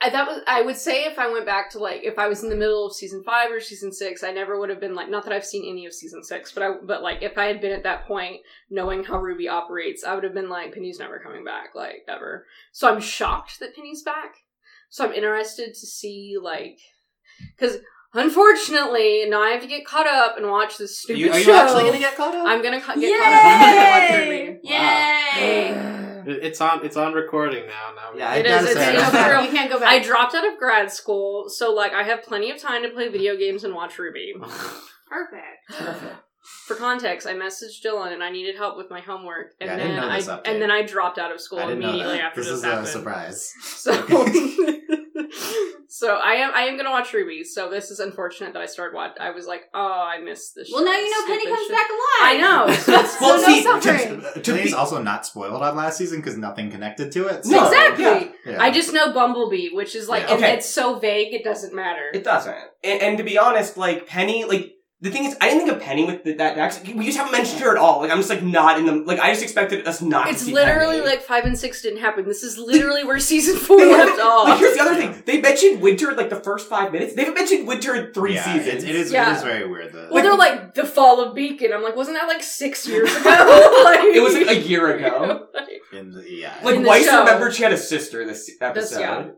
[0.00, 0.42] I, that was.
[0.46, 2.86] I would say if I went back to like if I was in the middle
[2.86, 5.10] of season five or season six, I never would have been like.
[5.10, 6.70] Not that I've seen any of season six, but I.
[6.82, 10.24] But like if I had been at that point, knowing how Ruby operates, I would
[10.24, 12.46] have been like, Penny's never coming back, like ever.
[12.72, 14.36] So I'm shocked that Penny's back.
[14.88, 16.78] So I'm interested to see like,
[17.56, 17.76] because
[18.14, 21.44] unfortunately now I have to get caught up and watch this stupid you, are you
[21.44, 21.54] show.
[21.54, 22.46] actually gonna get caught up?
[22.46, 23.44] I'm gonna ca- get caught up.
[23.44, 24.60] I'm gonna watch Ruby.
[24.68, 25.88] Yay!
[26.24, 26.84] It's on.
[26.84, 27.92] It's on recording now.
[27.96, 28.12] Now.
[28.16, 29.44] Yeah, It I it's- say, it's I- real.
[29.44, 29.88] you can't go back.
[29.88, 33.08] I dropped out of grad school, so like I have plenty of time to play
[33.08, 34.34] video games and watch Ruby.
[35.08, 35.68] Perfect.
[35.70, 36.14] Perfect.
[36.66, 39.78] For context, I messaged Dylan and I needed help with my homework, and Yeah, I
[39.78, 40.40] then didn't know I this update.
[40.44, 42.86] and then I dropped out of school I immediately after This this, is happened.
[42.86, 43.52] a surprise.
[43.62, 43.92] So,
[45.94, 47.44] So I am I am gonna watch Ruby.
[47.44, 49.10] So this is unfortunate that I started watch.
[49.20, 49.78] I was like, oh,
[50.10, 50.70] I missed this.
[50.72, 51.70] Well, now you know Penny comes shit.
[51.70, 52.22] back alive.
[52.22, 52.72] I know.
[52.72, 54.42] So it's, Well, so see, no suffering.
[54.42, 57.42] to Penny's be- also not spoiled on last season because nothing connected to it.
[57.44, 58.04] No, exactly.
[58.04, 58.28] yeah.
[58.46, 58.62] Yeah.
[58.62, 60.34] I just know Bumblebee, which is like Yeah.
[60.36, 60.54] and Okay.
[60.54, 62.10] it's so vague it doesn't matter.
[62.14, 62.56] It doesn't.
[62.82, 65.82] And, and to be honest, like Penny, like the thing is, I didn't think of
[65.82, 66.56] Penny with the, that.
[66.56, 68.02] Actually, we just haven't mentioned her at all.
[68.02, 68.92] Like I'm just like not in the.
[68.92, 70.28] Like I just expected us not.
[70.28, 71.10] It's to see literally Penny.
[71.10, 72.24] like five and six didn't happen.
[72.24, 74.48] This is literally where season four They left off.
[74.48, 75.20] Like here's the other thing.
[75.26, 77.14] They mentioned winter like the first five minutes.
[77.14, 78.84] They haven't mentioned winter in three yeah, seasons.
[78.84, 79.10] It, it is.
[79.10, 79.32] Yeah.
[79.32, 79.92] It is very weird.
[79.92, 80.08] Though.
[80.12, 81.72] well, they're like the fall of Beacon.
[81.72, 83.22] I'm like, wasn't that like six years ago?
[83.84, 85.48] like, It was like a year ago.
[85.92, 86.54] in the, yeah.
[86.62, 87.18] Like In the Weiss show.
[87.18, 89.00] remembered she had a sister this episode.
[89.00, 89.30] yeah.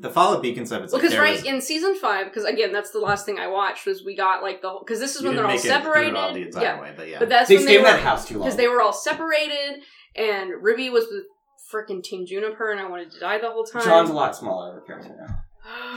[0.00, 0.82] The fall of Beacon stuff.
[0.82, 3.38] It's Well, like because right was- in season five, because again, that's the last thing
[3.38, 5.58] I watched was we got like the whole because this is you when they're all
[5.58, 6.16] separated.
[6.16, 7.18] all the yeah, way, but yeah.
[7.18, 8.44] but that's They when stayed they in that house too long.
[8.44, 9.82] because they were all separated,
[10.14, 11.24] and Ruby was with
[11.72, 13.82] freaking Team JNPR, and I wanted to die the whole time.
[13.84, 15.42] Jaune's a lot smaller of a character now.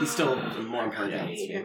[0.00, 1.12] He's still more important
[1.48, 1.62] Yeah.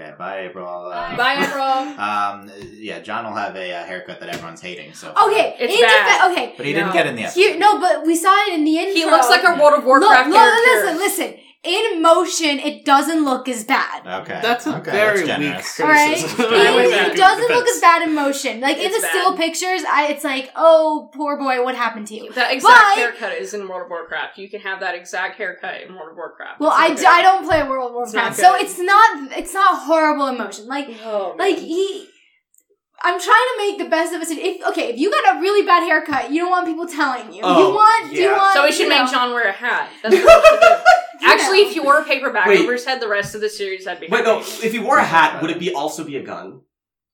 [0.00, 0.16] Than he's been.
[0.16, 0.86] okay, bye, April.
[0.86, 1.60] Uh, Bye, April.
[2.10, 4.94] Um, yeah, Jaune will have a uh, haircut that everyone's hating.
[4.94, 6.20] So Okay, It's in bad.
[6.20, 6.54] defe- okay.
[6.56, 7.40] but he didn't get in the episode.
[7.40, 8.94] Here, no, but we saw it in the intro.
[8.94, 10.96] He looks like a World of Look, Warcraft look, character.
[10.96, 11.34] listen, listen.
[11.62, 14.06] In motion, it doesn't look as bad.
[14.22, 15.80] Okay, That's a okay, very that's weak generous.
[15.80, 18.60] All right, it, it doesn't look as bad in motion.
[18.60, 22.14] Like in It's the still pictures, I, it's like, oh, poor boy, what happened to
[22.14, 22.32] you?
[22.32, 24.38] That exact But- haircut is in World of Warcraft.
[24.38, 26.60] You can have that exact haircut in World of Warcraft.
[26.60, 27.06] Well, It's I, not d- good.
[27.12, 30.66] I don't play World of It's Warcraft, so it's not it's not horrible emotion.
[30.66, 32.06] Like Oh, like he.
[33.02, 34.28] I'm trying to make the best of it.
[34.30, 37.40] If okay, if you got a really bad haircut, you don't want people telling you.
[37.44, 38.36] Oh, you want you yeah.
[38.36, 38.54] want.
[38.54, 39.90] So we should you make know, Jaune wear a hat.
[41.20, 41.60] That's what we should do.
[41.60, 41.68] you Actually, know.
[41.70, 42.60] if you wore a paper bag Wait.
[42.60, 44.08] over his head, the rest of the series that'd be.
[44.08, 44.40] Wait, no.
[44.40, 44.66] happy.
[44.66, 46.60] If he wore a hat, would it be also be a gun?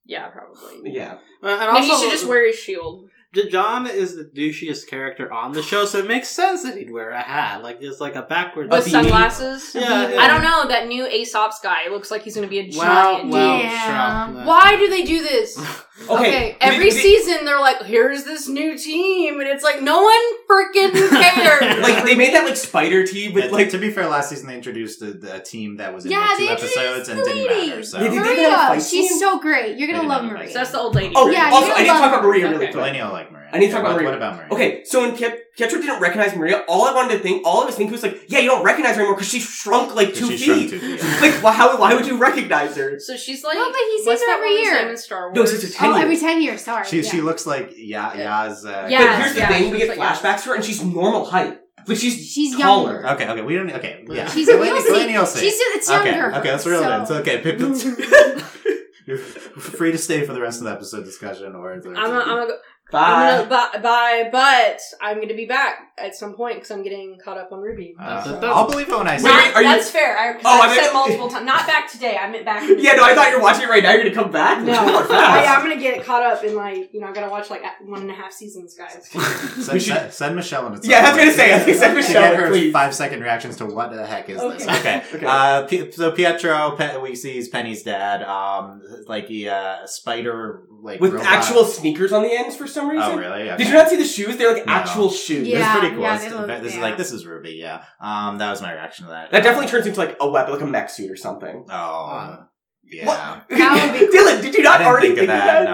[0.04, 0.92] Yeah, probably.
[0.92, 1.18] Yeah.
[1.42, 3.08] Uh, and Maybe you also, should just wear his shield.
[3.34, 6.90] J- Jaune is the douchiest character on the show, so it makes sense that he'd
[6.92, 8.70] wear a hat, like just like a backwards.
[8.70, 8.90] With beanie.
[8.92, 9.74] sunglasses.
[9.74, 10.20] Yeah, yeah.
[10.20, 10.68] I don't know.
[10.68, 13.30] That new Ace Ops guy looks like he's going to be a Well, giant.
[13.30, 14.32] well, Yeah.
[14.32, 14.44] sure.
[14.46, 15.56] Why do they do this?
[15.98, 16.12] Okay.
[16.14, 20.02] Okay, every we- we- season they're like, "Here's this new team," and it's like no
[20.02, 21.78] one freaking cares.
[21.82, 24.48] Like they made that like spider team but Yeah, like to be fair, last season
[24.48, 27.18] they introduced a, a team that was in Yeah, like, two they introduced episodes and
[27.20, 27.70] the didn't lady.
[27.70, 27.82] matter.
[27.82, 29.18] So They did- Maria, have a fight she's scene?
[29.18, 29.78] so great.
[29.78, 30.52] You're gonna love have a fight Maria.
[30.52, 31.14] So that's the old lady.
[31.16, 31.32] Oh right?
[31.32, 32.28] Yeah, also I need to talk about her.
[32.28, 32.64] Maria really Okay.
[32.66, 32.72] quick.
[32.74, 33.35] Delaney will like Maria.
[33.56, 34.08] I need to talk what, about Maria.
[34.10, 34.52] What about Maria?
[34.52, 37.66] Okay, so when Piet- Pietro didn't recognize Maria, all I wanted to think, all I
[37.66, 40.36] was thinking was like, yeah, you don't recognize her anymore because she shrunk like two
[40.36, 40.70] she feet.
[40.70, 41.20] two feet, yeah.
[41.20, 42.98] like, why, how, why would you recognize her?
[43.00, 44.74] So she's like, No, but he sees her every woman's year.
[44.82, 45.34] name in Star Wars?
[45.36, 46.02] No, it's just a ten Oh, years.
[46.04, 46.64] every ten years.
[46.64, 46.84] Sorry.
[46.86, 47.10] She yeah.
[47.10, 48.44] she looks like Ya Yeah.
[48.46, 48.64] Ya's.
[48.64, 49.06] Uh, Yeah.
[49.06, 51.58] but here's the yeah, thing, we get like flashbacks to her and she's normal height.
[51.88, 52.94] Like she's She's taller.
[52.94, 53.08] younger.
[53.10, 53.70] Okay, okay, we don't.
[53.70, 54.28] Okay, yeah.
[54.28, 54.88] She's Delaney, we'll see.
[54.88, 55.40] Delaney will see.
[55.40, 56.36] She's just, it's okay, younger.
[56.38, 56.90] okay, let's reel so.
[56.96, 57.06] it in.
[57.06, 57.58] So, okay, pick,
[59.06, 62.46] you're free to stay for the rest of the episode discussion, or I'm I'm gonna
[62.48, 62.56] go.
[62.90, 63.00] Bye.
[63.00, 67.16] I'm gonna bye, bye, but I'm gonna be back at some point because I'm getting
[67.18, 67.94] caught up on Ruby.
[67.98, 69.54] Uh, I'll believe it when I see Wait, Not- it.
[69.56, 70.16] are you- that's fair.
[70.18, 71.46] I, 'cause Oh, I've I said multiple times.
[71.46, 72.18] Not back today.
[72.20, 72.68] I meant back.
[72.78, 73.92] yeah, no, I thought you were watching it right now.
[73.92, 74.62] You're gonna come back.
[74.62, 77.62] No, I, I'm gonna get caught up in like you know I gotta watch like
[77.82, 79.08] one and a half seasons, guys.
[79.10, 80.80] Send, We should- send, send Michelle in.
[80.82, 82.72] Yeah, I was gonna say, I was gonna send Michelle get her please.
[82.72, 84.62] five second reactions to what the heck is this?
[84.68, 84.76] Okay.
[84.76, 85.02] Okay.
[85.14, 85.26] Okay.
[85.26, 88.22] Uh, P- so Pietro, Pe- we see he's Penny's dad.
[88.22, 91.26] Um, like he uh, spider like With robot.
[91.26, 93.10] actual sneakers on the ends for some reason.
[93.12, 93.48] Oh really?
[93.50, 93.56] Okay.
[93.56, 94.36] Did you not see the shoes?
[94.36, 94.72] They're like No.
[94.72, 95.48] actual shoes.
[95.48, 95.74] Yeah.
[95.86, 96.02] It's pretty cool.
[96.04, 97.52] yeah, they look- this is like this is Ruby.
[97.60, 97.84] Yeah.
[98.00, 99.30] Um, that was my reaction to that.
[99.30, 101.64] That definitely turns into like a weapon, like a mech suit or something.
[101.70, 102.44] Oh.
[102.84, 103.06] Yeah.
[103.06, 103.46] What?
[103.58, 105.64] That would be Dylan, did you I not didn't already think of that.
[105.64, 105.72] No.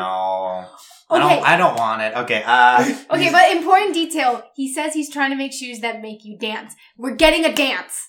[1.10, 1.34] I Okay.
[1.36, 1.46] don't.
[1.46, 2.16] I don't want it.
[2.16, 2.42] Okay.
[2.46, 2.94] Uh.
[3.10, 4.42] Okay, but important detail.
[4.56, 6.74] He says he's trying to make shoes that make you dance.
[6.96, 8.08] We're getting a dance.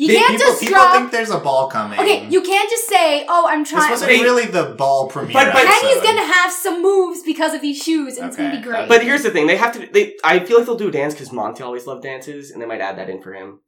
[0.00, 0.94] You They- can't people, just people drop.
[0.94, 1.98] think there's a ball coming.
[1.98, 4.22] okay, you can't just say, "Oh, I'm This trying." wasn't Wait.
[4.22, 5.32] really the ball premiere.
[5.34, 6.04] But- but- Penny's episode.
[6.04, 8.88] gonna have some moves because of these shoes, and it's gonna be great.
[8.88, 9.88] But here's the thing: they have to.
[9.92, 12.66] They, I feel like they'll do a dance because Monty always loved dances, and they
[12.66, 13.58] might add that in for him.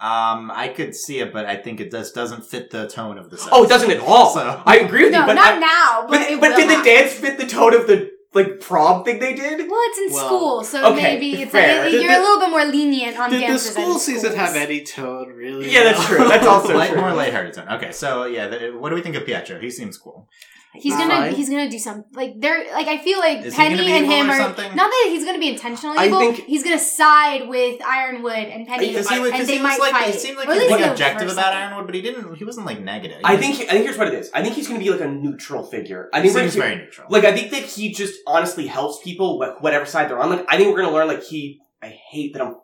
[0.00, 3.30] Um, I could see it, but I think it just doesn't fit the tone of
[3.30, 3.46] this.
[3.52, 4.32] Oh, it doesn't at all.
[4.34, 6.06] So- I agree with no, you, but not I- now.
[6.08, 9.04] But but, it but will did the dance fit the tone of the like prom
[9.04, 9.68] thing they did?
[9.70, 11.84] Well, it's in Well, school, so okay, maybe it's fair.
[11.84, 13.72] like you're the- a little bit more lenient on Did the dances.
[13.72, 15.70] school at season have any tone, really?
[15.70, 16.18] Yeah, that's true.
[16.28, 17.00] That's also Light, true.
[17.00, 17.68] more lighthearted tone.
[17.68, 19.58] Okay, so yeah, the, what do we think of Pietro?
[19.60, 20.28] He seems cool.
[20.74, 21.34] He's gonna fine.
[21.34, 23.92] he's gonna do some like they're like I feel like Is he Penny gonna be
[23.92, 24.74] and evil him or are something?
[24.74, 26.18] not that he's gonna be intentionally I evil.
[26.20, 29.62] think- he's gonna side with Ironwood and Penny, Because he, and was- 'cause they he
[29.62, 30.14] might was like, fight.
[30.14, 31.62] it seemed like Or at he was least like the objective first about second.
[31.62, 32.34] Ironwood, but he didn't.
[32.36, 33.20] He wasn't like negative.
[33.22, 33.54] I He think.
[33.70, 34.30] I think here's what it is.
[34.32, 36.08] I think he's going to be like a neutral figure.
[36.12, 37.06] I he think we're seems gonna- very neutral.
[37.10, 40.30] Like I think that he just honestly helps people, wh- whatever side they're on.
[40.30, 41.06] Like I think we're gonna learn.
[41.06, 42.56] Like he, I hate that I'm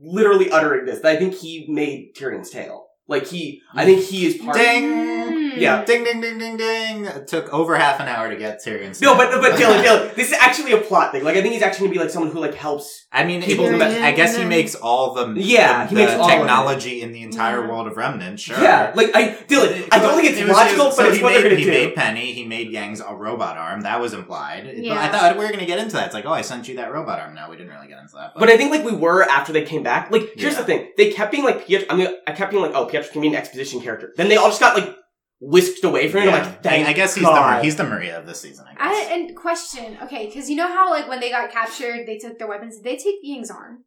[0.00, 1.00] literally uttering this.
[1.00, 2.86] But I think he made Tyrian's tail.
[3.08, 4.56] Like he, I think he is part.
[4.56, 5.29] Ding!
[5.60, 5.84] Yeah.
[5.84, 7.04] Ding ding ding ding ding!
[7.04, 8.92] It took over half an hour to get Tyrian.
[9.00, 11.24] No, but but Dylan, Dylan, this is actually a plot thing.
[11.24, 13.06] Like I think he's actually gonna be like someone who like helps.
[13.12, 16.12] I mean, People he- who- I guess he makes all the Yeah, the, he makes
[16.12, 18.38] the all technology in the entire world of Remnant.
[18.40, 18.60] Sure.
[18.60, 21.16] Yeah, like I, Dylan, I don't think it's It was logical, just- but so it's
[21.18, 21.70] he what made, they're gonna he do.
[21.70, 22.32] made Penny.
[22.32, 23.82] He made Yang's a robot arm.
[23.82, 24.64] That was implied.
[24.64, 25.00] But Yeah.
[25.00, 26.06] I thought we were going to get into that.
[26.06, 27.34] It's like, oh, I sent you that robot arm.
[27.34, 28.32] No, we didn't really get into that.
[28.36, 30.10] But I think like we were after they came back.
[30.10, 30.60] Like here's Yeah.
[30.60, 31.86] the thing: they kept being like Pietro.
[31.90, 34.12] I mean, I kept being like, oh, Pietro can be an exposition character.
[34.16, 34.94] Then they all just got like
[35.40, 36.22] whisked away from it.
[36.24, 36.42] I'm Yeah.
[36.44, 37.58] like, thank I, I guess he's God.
[37.58, 38.66] the he's the Maria of this season.
[38.68, 39.10] I I, guess.
[39.12, 42.48] and question, okay, because you know how like when they got captured, they took their
[42.48, 42.76] weapons.
[42.76, 43.84] Did they take Ying's arm?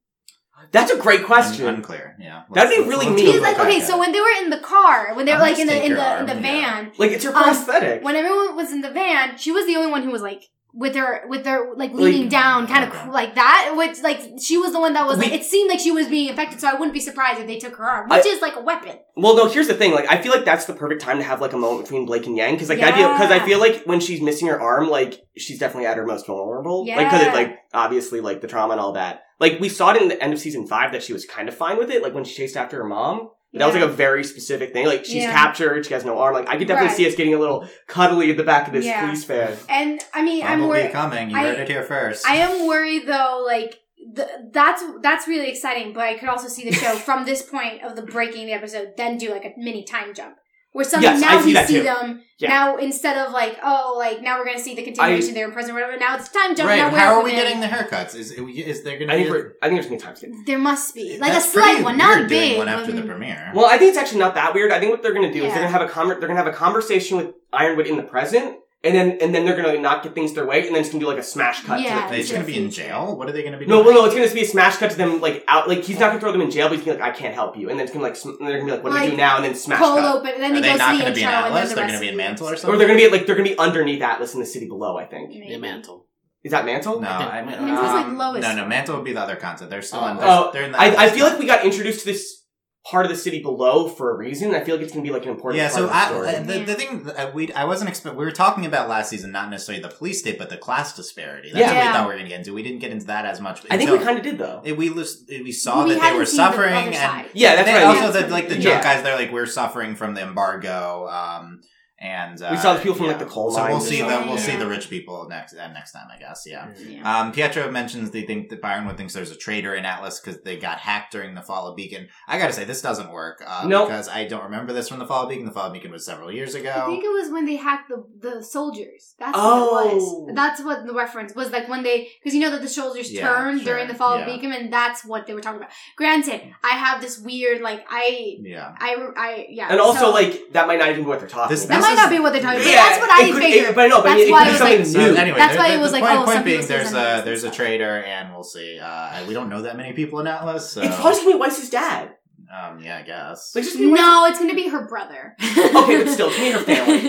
[0.72, 1.66] That's a great question.
[1.68, 2.16] Un- unclear.
[2.20, 2.44] Yeah.
[2.54, 3.42] That'd be Let's- really let's mean.
[3.42, 5.68] like okay, so when they were in the car, when they were I'll like in
[5.68, 6.42] the in your the in arm, the yeah.
[6.42, 8.04] van, like it's her Um, prosthetic.
[8.04, 10.44] when everyone was in the van, she was the only one who was like
[10.76, 13.74] with her with her like leaning Like- down, kind of like that.
[13.78, 16.30] Which like she was the one that was like it seemed like she was being
[16.32, 16.60] affected.
[16.60, 18.98] So I wouldn't be surprised if they took her arm, which is like a weapon.
[19.16, 19.92] well, no, here's the thing.
[19.92, 22.26] Like, I feel like that's the perfect time to have like a moment between Blake
[22.26, 25.22] and Yang because like that because I feel like when she's missing her arm, like
[25.38, 26.86] she's definitely at her most vulnerable.
[26.88, 26.98] yeah.
[26.98, 29.24] Like, because it like obviously like the trauma and all that.
[29.40, 31.56] Like we saw it in the end of season five that she was kind of
[31.56, 32.02] fine with it.
[32.02, 33.30] Like when she chased after her mom.
[33.54, 34.86] That was like a very specific thing.
[34.88, 35.32] Like she's Yeah.
[35.32, 36.34] captured, she has no arm.
[36.34, 36.98] Like I could definitely Right.
[36.98, 39.06] see us getting a little cuddly at the back of this Yeah.
[39.06, 39.56] police van.
[39.70, 40.92] And I mean, I'm worried.
[40.92, 41.30] coming.
[41.30, 42.28] You I- heard it here first.
[42.28, 43.80] I am worried though, like
[44.16, 45.94] th- that's that's really exciting.
[45.94, 48.94] But I could also see the show from this point of the breaking the episode,
[48.98, 50.36] then do like a mini time jump
[50.74, 51.84] where something Yes, now I see we that see too.
[51.84, 52.50] them Yeah.
[52.50, 55.54] now instead of like oh like now we're gonna see the continuation they were in
[55.54, 55.98] prison or whatever.
[55.98, 56.68] Now it's time jump.
[56.70, 56.78] right.
[56.78, 57.46] Now How are we women.
[57.46, 58.16] getting the haircuts?
[58.16, 59.24] Is is there going to I be?
[59.24, 60.32] think we're, I think there's gonna be time skip.
[60.46, 62.58] There must be like That's a slight one, not weird doing big.
[62.58, 63.52] one after the um, premiere.
[63.56, 64.72] Well, I think it's actually not that weird.
[64.72, 66.48] I think what they're gonna do is they're gonna have a conver- they're gonna have
[66.48, 70.14] a conversation with Ironwood in the present, and then and then they're gonna not get
[70.14, 71.80] things their way, and then it's gonna do like a smash cut.
[71.80, 72.02] Yeah.
[72.02, 73.16] To the they just gonna be in jail?
[73.18, 73.96] What are they going to be no, doing?
[73.96, 75.68] well, no, it's gonna be a smash cut to them like out.
[75.70, 77.34] Like he's not gonna throw them in jail, but he's gonna be like, I can't
[77.34, 79.00] help you, and then it's gonna like, sm- and they're gonna be like, what do
[79.02, 79.38] we do now?
[79.38, 80.16] And then smash Cold cut.
[80.18, 81.38] open, and then Are they they go not to the going to be in intro,
[81.38, 81.70] and then Atlas?
[81.70, 82.76] the They're going to be in Mantle or something?
[82.76, 84.98] Or they're gonna be like they're gonna be underneath Atlas in the city below.
[84.98, 85.48] I think Maybe.
[85.50, 86.08] Yeah, mantle.
[86.44, 87.00] is that Mantle?
[87.00, 88.42] No, I mean, Mantle's like um, lowest.
[88.48, 89.70] No, no, Mantle would be the other concept.
[89.72, 90.08] They're still Oh.
[90.12, 90.18] in.
[90.18, 92.43] They're, Oh, they're in the I, I feel like we got introduced to this
[92.86, 94.54] part of the city below for a reason.
[94.54, 96.06] I feel like it's gonna be like an important Yeah, part so of the I,
[96.08, 96.28] story.
[96.28, 99.32] uh, the, the thing uh, we I wasn't expect we were talking about last season,
[99.32, 101.52] not necessarily the police state, but the class disparity.
[101.54, 102.54] That's what we thought we were going to get into.
[102.54, 103.62] We didn't get into that as much.
[103.70, 104.62] I think we kind of did though.
[104.66, 107.28] it- we we saw We that they were seen the suffering, and.
[107.34, 107.84] Yeah, that's they right.
[107.86, 108.26] also Yeah.
[108.26, 108.62] the, like the Yeah.
[108.72, 109.04] junk guys.
[109.04, 111.08] They're like we're suffering from the embargo.
[111.10, 111.62] Um,
[112.04, 114.28] and uh, We saw the people from, like, the coal So we'll see and the
[114.30, 116.44] we'll see the rich people next uh, next time, I guess.
[116.46, 116.70] Yeah.
[116.78, 117.02] Yeah.
[117.22, 120.58] Um, Pietro mentions they think that Byronwood thinks there's a traitor in Atlas because they
[120.58, 122.10] got hacked during the fall of Beacon.
[122.28, 123.88] I gotta say, this doesn't work uh, Nope.
[123.88, 125.46] because I don't remember this from the fall of Beacon.
[125.46, 126.72] The fall of Beacon was several years ago.
[126.72, 129.16] I think it was when they hacked the the soldiers.
[129.18, 129.72] That's Oh.
[129.72, 130.36] what it was.
[130.36, 133.28] That's what the reference was like when they because you know that the soldiers Yeah,
[133.34, 134.26] turned sure, during the fall yeah.
[134.26, 135.72] of Beacon, and that's what they were talking about.
[135.96, 138.76] Granted, I have this weird like I yeah.
[138.78, 141.50] I I yeah, And also, so- like that might not even be what they're talking
[141.56, 141.93] This- that about.
[141.96, 142.70] Might not be what they're talking about.
[142.72, 143.70] Yeah, that's what I could- figured.
[143.70, 145.16] it- but no, but That's it, it why it was something like- So new.
[145.16, 147.22] anyway, That's why the, it was the like, point, oh, point some being there's a
[147.26, 148.80] there's a traitor, and we'll see.
[148.80, 150.70] Uh, we don't know that many people in Atlas.
[150.72, 152.16] So, It's probably gonna be Weiss's dad.
[152.54, 153.54] um, yeah, I guess.
[153.56, 155.36] Like just be Weiss- No, it's gonna be her brother.
[155.42, 157.02] Okay, but still, it's gonna be her family.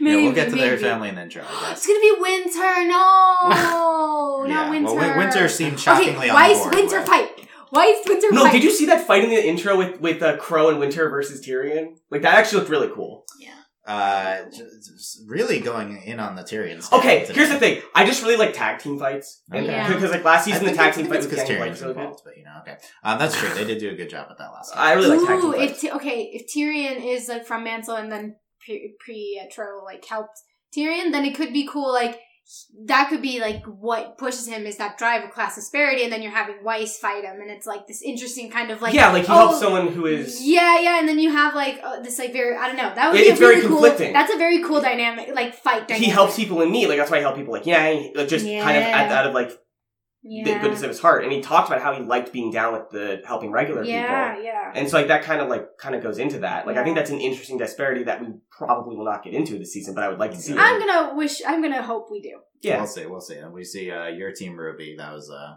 [0.00, 2.84] maybe, yeah, we'll get to their family in the intro, I It's gonna be Winter.
[2.86, 4.54] No, yeah.
[4.54, 4.94] not Winter.
[4.94, 6.74] Well, Winter seemed shockingly okay, on Weiss board.
[6.74, 7.30] Winter with- fight.
[7.72, 8.34] Weiss Winter fight.
[8.34, 8.52] No, fight.
[8.52, 11.40] did you see that fight in the intro with with uh, Qrow and Winter versus
[11.40, 11.94] Tyrian?
[12.10, 13.24] Like that actually looked really cool.
[13.90, 14.44] Uh,
[15.26, 16.80] really going in on the Tyrian.
[16.80, 17.34] stand Okay, today.
[17.34, 17.82] here's the thing.
[17.94, 19.92] I just really like tag team fights, and Yeah.
[19.92, 21.70] because like last season the tag team fights fight think with it's Kenny because White
[21.70, 22.76] was Tyrian's really involved, but you know, okay.
[23.02, 23.48] Um, that's true.
[23.54, 24.72] They did do a good job with that last.
[24.76, 25.82] I really like tag team Ooh, if fights.
[25.82, 30.38] Ty- okay, if Tyrian is like from Mantle and then Pre- Pietro like helped
[30.72, 31.92] Tyrian, then it could be cool.
[31.92, 32.20] Like
[32.86, 36.22] that could be like what pushes him is that drive of class disparity, and then
[36.22, 39.26] you're having Weiss fight him, and it's like this interesting kind of like yeah, like
[39.26, 40.40] he oh, helps someone who is.
[40.42, 43.12] Yeah, yeah, and then you have like uh, this like very I don't know that
[43.12, 43.78] would It- be a it's very really cool.
[43.78, 44.12] conflicting.
[44.12, 46.04] That's a very cool dynamic, like fight dynamic.
[46.06, 47.84] He helps people in need, like that's why I help people like yeah,
[48.14, 49.18] like just kind of Yeah.
[49.18, 49.52] out of like
[50.22, 51.24] the Yeah, goodness of his heart.
[51.24, 54.44] And he talked about how he liked being down with the helping regular yeah, people.
[54.44, 54.52] yeah.
[54.52, 54.72] Yeah.
[54.74, 56.66] And so like that kind of like kind of goes into that.
[56.66, 59.72] Like I think that's an interesting disparity that we probably will not get into this
[59.72, 60.54] season, but I would like to see.
[60.56, 60.86] I'm it.
[60.86, 61.40] gonna wish.
[61.46, 62.38] I'm gonna hope we do.
[62.60, 62.78] Yeah.
[62.78, 63.06] We'll see.
[63.06, 63.36] We'll see.
[63.36, 64.94] And we see uh, your team Ruby.
[64.98, 65.54] That was uh,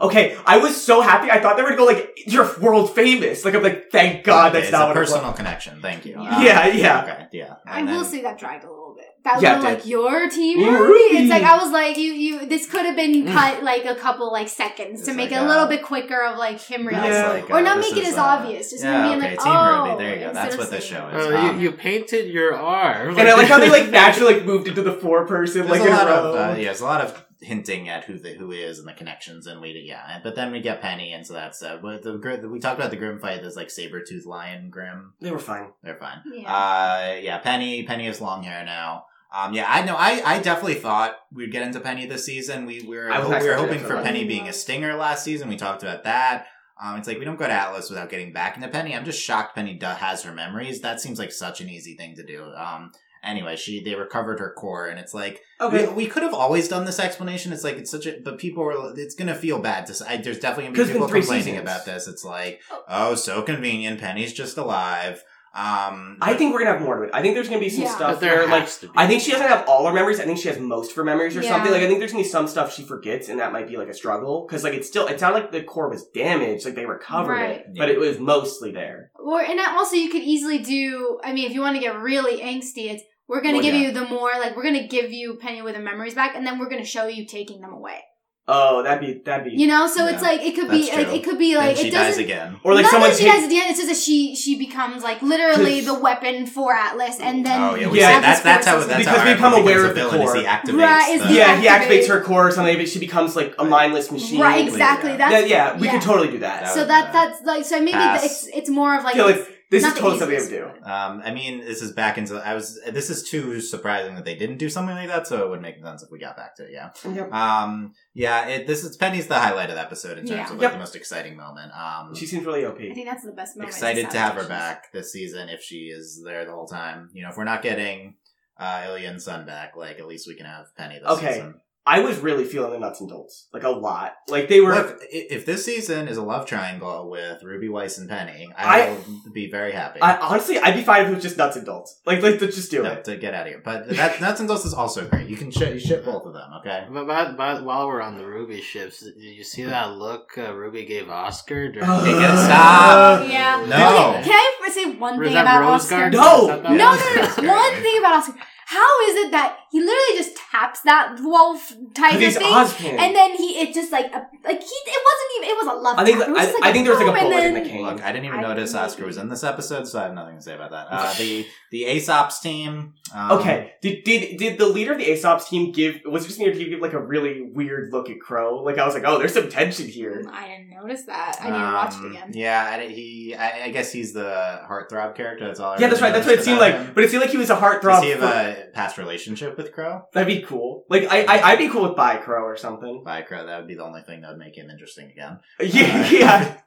[0.00, 1.30] Okay, I was so happy.
[1.30, 3.44] I thought they were gonna go like you're world famous.
[3.44, 5.10] Like I'm like, thank God okay, that's it's not a what it was.
[5.12, 5.80] personal connection.
[5.82, 6.12] Thank you.
[6.12, 6.36] Yeah.
[6.36, 7.02] Um, Yeah, yeah.
[7.02, 7.54] Okay, yeah.
[7.66, 8.81] I And will then- say that dragged a little bit.
[9.24, 10.70] That Yeah, little like your team Ruby.
[10.78, 11.16] Ruby.
[11.18, 12.46] It's like I was like you you.
[12.46, 13.32] This could have been Mm.
[13.32, 16.24] cut like a couple like seconds to make like, it a little uh, bit quicker
[16.24, 17.12] of like him That's realizing.
[17.12, 17.28] Yeah.
[17.28, 19.38] like, Or uh, not this make it as uh, obvious, just yeah, being okay, like,
[19.44, 20.04] Team oh, Ruby.
[20.04, 20.32] There you go.
[20.32, 21.26] That's what this saying- show is.
[21.26, 23.16] Oh, you, you painted your arm.
[23.16, 25.88] And I like how they like naturally like moved into the four person There's like
[25.88, 28.78] a lot of uh, yeah, there's a lot of hinting at who the who is
[28.78, 30.18] and the connections, and we yeah.
[30.22, 32.90] But then we get Penny, and so that's uh, but the gr- we talked about
[32.90, 33.40] the Grimm fight.
[33.40, 35.12] There's like saber tooth lion Grimm.
[35.20, 35.68] They were fine.
[35.82, 36.22] They're fine.
[36.26, 36.52] Yeah.
[36.52, 37.84] Uh, yeah, Penny.
[37.84, 39.06] Penny has long hair now.
[39.34, 39.96] Um, yeah, I know.
[39.96, 42.66] I, I definitely thought we'd get into Penny this season.
[42.66, 44.02] We, we were we were hoping for.
[44.02, 45.48] Penny being a stinger last season.
[45.48, 46.46] We talked about that.
[46.82, 48.94] Um, it's like we don't go to Atlas without getting back into Penny.
[48.94, 50.80] I'm just shocked Penny has her memories.
[50.80, 52.44] That seems like such an easy thing to do.
[52.56, 52.90] Um,
[53.22, 55.86] anyway, she they recovered her core, and it's like Okay.
[55.86, 57.52] we, we could have always done this explanation.
[57.52, 58.98] It's like it's such a, but people are.
[58.98, 60.04] It's gonna feel bad to.
[60.10, 61.60] I, there's definitely gonna be people complaining seasons.
[61.60, 62.08] about this.
[62.08, 64.00] It's like, oh, so convenient.
[64.00, 65.22] Penny's just alive.
[65.54, 67.10] Um, I think we're gonna have more to it.
[67.12, 67.94] I think there's gonna be some Yeah.
[67.94, 68.92] stuff But there like has to be.
[68.96, 70.18] I think she doesn't have all her memories.
[70.18, 71.50] I think she has most of her memories or Yeah.
[71.50, 71.70] something.
[71.70, 73.88] Like I think there's gonna be some stuff she forgets, and that might be like
[73.88, 76.86] a struggle because like it's still it sounded like the core was damaged, like they
[76.86, 77.50] recovered Right.
[77.60, 79.10] it, but it was mostly there.
[79.18, 81.18] Or and also you could easily do.
[81.22, 83.80] I mean, if you want to get really angsty, it's we're gonna Well, give yeah.
[83.88, 86.58] you the more like we're gonna give you Penny with the memories back, and then
[86.58, 88.02] we're gonna show you taking them away.
[88.48, 90.92] Oh, that'd be that'd be You know, so Yeah, it's like it could be like
[91.06, 91.14] true.
[91.14, 92.24] it could be Then like she it doesn't.
[92.24, 92.56] again.
[92.64, 93.70] or like not someone that she take- dies at the end.
[93.70, 97.74] It's just that she she becomes like literally the weapon for Atlas, and then Oh
[97.76, 99.94] yeah, we Yeah, that's that's how forces that's Because how we become aware of the
[99.94, 100.36] villain, is core.
[100.40, 100.76] he activates.
[100.82, 103.64] Right, is the, yeah, he activates her core or something, but she becomes like a
[103.64, 104.40] mindless machine.
[104.40, 105.10] Right, exactly.
[105.10, 105.16] Yeah.
[105.18, 105.92] That's yeah, yeah, we yeah.
[105.92, 106.62] could totally do that.
[106.64, 109.36] That So that that's like so maybe the, it's it's more of like, I like
[109.36, 110.84] it's- this not is totally something I would do.
[110.88, 112.36] Um, I mean, this is back into.
[112.36, 112.78] I was.
[112.92, 115.26] This is too surprising that they didn't do something like that.
[115.26, 116.70] So it would make sense if we got back to it.
[116.72, 116.90] Yeah.
[117.04, 117.32] Yep.
[117.32, 117.92] Um.
[118.14, 118.46] Yeah.
[118.46, 118.66] It.
[118.68, 120.44] This is Penny's the highlight of the episode in terms Yeah.
[120.44, 120.72] of like Yep.
[120.72, 121.72] the most exciting moment.
[121.72, 122.14] Um.
[122.14, 122.78] She seems really OP.
[122.78, 123.74] I think that's the best moment.
[123.74, 127.08] excited to have her back this season if she is there the whole time.
[127.12, 128.14] You know, if we're not getting
[128.60, 131.32] uh Ilia and Sun back, like at least we can have Penny this Okay.
[131.32, 131.60] season.
[131.84, 134.14] I was really feeling the Nuts and Dolts, like a lot.
[134.28, 134.72] Like they were.
[134.72, 138.82] Look, i- if this season is a love triangle with Ruby Weiss and Penny, I,
[138.82, 140.00] I- will be very happy.
[140.00, 142.00] I honestly, I'd be fine if it was just Nuts and Dolts.
[142.06, 143.04] Like, like let's just do No, it.
[143.06, 143.62] to get out of here.
[143.64, 145.28] But that Nuts and Dust is also great.
[145.28, 146.86] You can ship, you ship both of them, okay?
[146.92, 150.54] But, but, but while we're on the Ruby ships, did you see that look uh,
[150.54, 151.72] Ruby gave Oscar?
[151.72, 153.28] During it, stop.
[153.28, 153.64] Yeah.
[153.68, 154.22] No.
[154.22, 156.10] Can I say one Or thing about Rose Oscar?
[156.10, 156.20] Garden?
[156.20, 156.46] No!
[156.46, 157.52] No, no, no, no.
[157.52, 158.34] One thing about Oscar.
[158.66, 162.98] How is it that he literally just taps that wolf type of thing, Ozpin.
[162.98, 165.80] and then he it just like a, like he it wasn't even it was a
[165.80, 165.98] love.
[165.98, 166.28] I think tap.
[166.28, 167.54] It was I, just, like, I think there was like a boom, and bullet in
[167.54, 167.82] the cane.
[167.86, 170.36] Look, I didn't even I- notice Oscar was in this episode, so I have nothing
[170.36, 170.86] to say about that.
[170.90, 172.92] Uh, the the Ace Ops team.
[173.14, 176.00] Um, Okay, did, did did the leader of the Ace Ops team give?
[176.04, 178.62] Was it just me or did he give like a really weird look at Qrow?
[178.62, 180.22] Like I was like, oh, there's some tension here.
[180.30, 181.38] I didn't notice that.
[181.40, 182.30] I need to watch it um, again.
[182.34, 183.34] Yeah, I, he.
[183.34, 185.46] I, I guess he's the heartthrob character.
[185.46, 185.72] That's all.
[185.72, 186.12] I Yeah, that's right.
[186.12, 186.74] That's what it seemed like.
[186.74, 186.92] him.
[186.94, 188.02] But it seemed like he was a Does heartthrob.
[188.02, 190.02] he have for- a past relationship with Qrow?
[190.12, 190.84] That'd be cool.
[190.88, 193.02] Like I, I I'd be cool with bi Qrow or something.
[193.04, 195.38] By Qrow, that would be the only thing that would make him interesting again.
[195.60, 196.56] Yeah, yeah.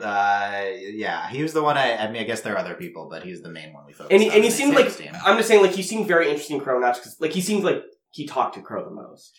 [0.00, 1.76] Uh, yeah, he was the one.
[1.76, 1.96] I.
[1.96, 4.12] I mean, I guess there are other people, but he's the main one we focused
[4.12, 4.36] And he, on.
[4.36, 5.10] and he seemed like team.
[5.24, 7.82] I'm just saying like he seemed very interesting Qrow, not because like he seemed like
[8.10, 9.36] he talked to Qrow the most.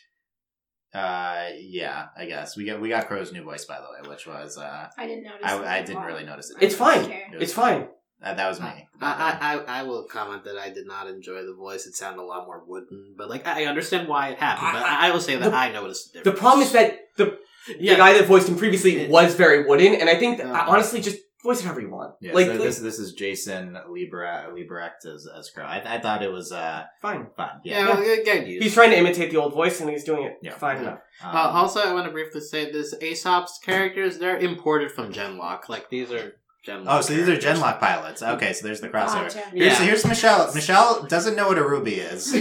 [0.93, 4.27] Uh, yeah, I guess we got we got Qrow's new voice by the way, which
[4.27, 5.39] was uh, I didn't notice.
[5.45, 6.57] I, it I didn't really notice it.
[6.59, 7.09] It's fine.
[7.09, 7.87] It was It's fine.
[8.21, 8.87] That, that was me.
[9.01, 11.85] I, I, I I will comment that I did not enjoy the voice.
[11.87, 14.73] It sounded a lot more wooden, but like I understand why it happened.
[14.73, 17.37] But I, I will say that The- I noticed the The problem is that the
[17.79, 20.65] yeah, the guy that voiced him previously was very wooden, and I think that, Uh-huh.
[20.71, 22.13] honestly just voice it however you want.
[22.21, 25.65] Yeah, like so this this is Jason Libra Liebrecht as as Qrow.
[25.65, 27.25] I, I thought it was uh fine.
[27.35, 27.61] fun.
[27.63, 27.87] yeah, Yeah.
[27.89, 28.47] well, get- get.
[28.47, 30.53] He's trying to imitate the old voice, and he's doing it Yeah.
[30.53, 30.81] fine Yeah.
[30.83, 30.99] enough.
[31.23, 35.11] Um, Uh, also, I want to briefly say this Ace Ops characters, they're imported from
[35.11, 35.69] Genlock.
[35.69, 36.33] Like, these are
[36.65, 37.37] Genlock oh, so these are.
[37.37, 38.21] Genlock pilots.
[38.21, 39.23] Okay, so there's the crossover.
[39.33, 39.39] Gotcha.
[39.51, 39.85] Here's, Yeah.
[39.85, 40.51] here's Michelle.
[40.55, 42.33] Michelle doesn't know what a ruby is.
[42.35, 42.39] I,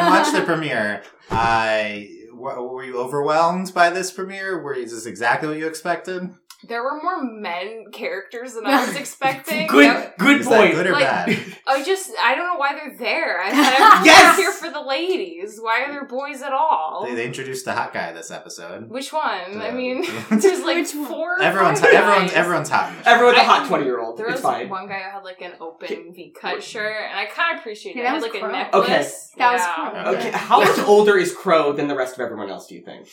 [0.00, 1.02] I watched the premiere.
[1.30, 4.62] I were you overwhelmed by this premiere?
[4.62, 6.30] Were is this exactly what you expected?
[6.68, 9.66] There were more men characters than I was expecting.
[9.66, 10.74] Good, That- good Is that point.
[10.74, 11.38] good or Like- bad?
[11.66, 13.40] I just I don't know why they're there.
[13.42, 14.36] I thought everyone Yes!
[14.36, 15.58] here for the ladies.
[15.60, 17.04] Why are there boys at all?
[17.06, 18.88] They, they introduced the hot guy this episode.
[18.90, 19.60] Which one?
[19.60, 21.40] I Uh, mean, there's like Which four.
[21.40, 22.92] Everyone's five everyone's everyone's hot.
[23.06, 24.16] Everyone's a I- hot twenty year old.
[24.18, 24.68] There It's was fine.
[24.68, 27.98] one guy who had like an open V cut shirt, and I kind of appreciated
[27.98, 28.04] Yeah, it.
[28.04, 28.52] that had was like a Crow.
[28.52, 29.30] necklace.
[29.36, 29.74] That was Yeah.
[30.04, 30.14] Qrow.
[30.18, 30.36] Okay, Yeah.
[30.38, 32.66] how much older is Qrow than the rest of everyone else?
[32.66, 33.08] Do you think?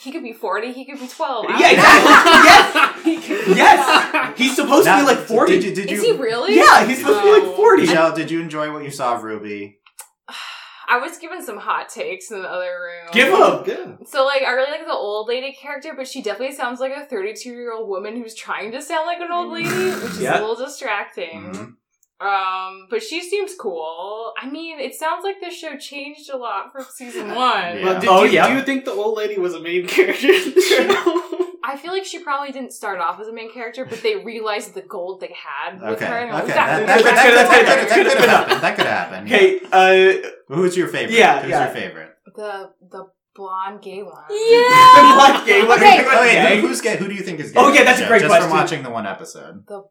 [0.00, 0.72] He could be forty.
[0.72, 1.46] He could be twelve.
[1.48, 2.12] I Yeah, exactly.
[2.44, 4.38] yes, He could be yes.
[4.38, 5.54] He's supposed to be like forty.
[5.54, 6.56] Did you, did Is you, he really?
[6.56, 7.82] Yeah, he's supposed to be like forty.
[7.82, 9.80] Michelle, did you enjoy what you saw of Ruby?
[10.90, 13.08] I was given some hot takes in the other room.
[13.12, 13.64] Give him.
[13.64, 14.08] Good.
[14.08, 17.04] So like I really like the old lady character, but she definitely sounds like a
[17.04, 20.38] 32 year old woman who's trying to sound like an old lady, which is Yeah.
[20.38, 21.52] a little distracting.
[21.52, 21.74] Mhm.
[22.20, 24.32] Um, but she seems cool.
[24.40, 27.78] I mean, it sounds like this show changed a lot from season one.
[27.78, 27.82] Yeah.
[27.84, 28.48] But did Oh, you, yeah.
[28.48, 31.44] do you think the old lady was a main character in the show?
[31.64, 34.72] I feel like she probably didn't start off as a main character, but they realized
[34.74, 36.14] the gold they had with Okay, her.
[36.14, 38.20] okay, and I was that, that, that, That's could- good, that, could- that could that's
[38.20, 38.28] good.
[38.30, 38.60] happen.
[38.62, 39.24] That could happen.
[39.26, 41.14] Okay, uh, Who's your favorite?
[41.16, 41.64] Yeah, Who's yeah.
[41.66, 42.10] your favorite?
[42.34, 43.04] the the
[43.34, 44.14] blonde gay one.
[44.30, 45.16] Yeah.
[45.18, 45.62] What gay?
[45.66, 45.98] What Okay.
[45.98, 46.04] gay?
[46.04, 46.96] What Oh, wait, who's gay?
[46.96, 47.60] Who do you think is gay?
[47.60, 48.48] Oh, yeah, that's a Just great Just question.
[48.48, 49.66] from watching the one episode.
[49.66, 49.82] The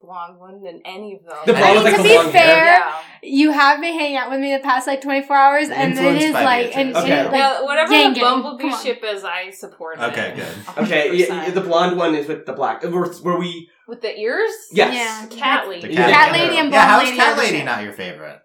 [0.00, 1.36] blonde one than any of them.
[1.46, 2.92] The I mean, with, like, to the be fair, Yeah.
[3.22, 6.32] you have been hanging out with me the past like 24 hours, and it Influenced
[6.32, 7.20] like, and, and Okay.
[7.20, 8.20] it, like yeah, whatever gang the.
[8.20, 10.04] Bumblebee ship is, I support it.
[10.04, 10.84] Okay, good.
[10.84, 11.28] Okay, 100%.
[11.28, 12.84] yeah, the blonde one is with the black.
[12.84, 13.68] Uh, were, were we?
[13.88, 14.52] With the ears?
[14.72, 14.94] Yes.
[14.94, 15.38] Yeah.
[15.38, 15.94] Cat The lady.
[15.94, 18.40] cat, Cat lady and yeah, how's lady cat lady not your favorite?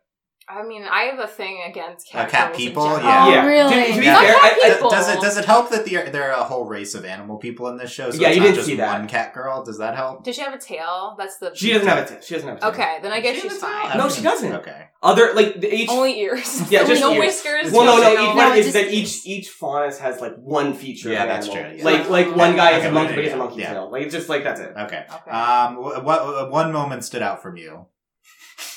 [0.47, 2.83] I mean, I have a thing against cat, Uh, cat people?
[2.83, 3.01] general.
[3.03, 3.25] Yeah.
[3.25, 3.45] Oh, yeah.
[3.47, 3.69] really?
[3.87, 4.19] To, to Yeah.
[4.21, 4.89] fair, Not I, cat I, people.
[4.91, 7.67] Does it does it help that there there are a whole race of animal people
[7.69, 8.11] in this show?
[8.11, 8.99] So Yeah, it's you not didn't just see that.
[8.99, 9.63] one cat girl.
[9.63, 10.23] Does that help?
[10.23, 11.15] Does she have a tail?
[11.17, 11.51] That's the.
[11.55, 12.15] she doesn't have a.
[12.15, 12.61] T- she doesn't have a.
[12.61, 12.69] tail.
[12.69, 13.97] Okay, then I guess She she's has fine.
[13.97, 14.53] No, she doesn't.
[14.53, 14.87] Okay.
[15.01, 15.89] Other like the each.
[15.89, 16.61] Only ears.
[16.71, 17.19] Yeah, just no ears.
[17.43, 17.71] whiskers.
[17.71, 18.11] well, no, no.
[18.11, 21.09] Each No, one is just that each each faunus has like one feature.
[21.09, 21.83] Yeah, of that's true, yeah.
[21.83, 23.89] Like like one guy is a monkey, but he has a monkey tail.
[23.91, 24.73] Like it's just like that's it.
[24.77, 25.05] Okay.
[25.11, 25.31] Okay.
[25.31, 27.87] Um, what, what one moment stood out from you?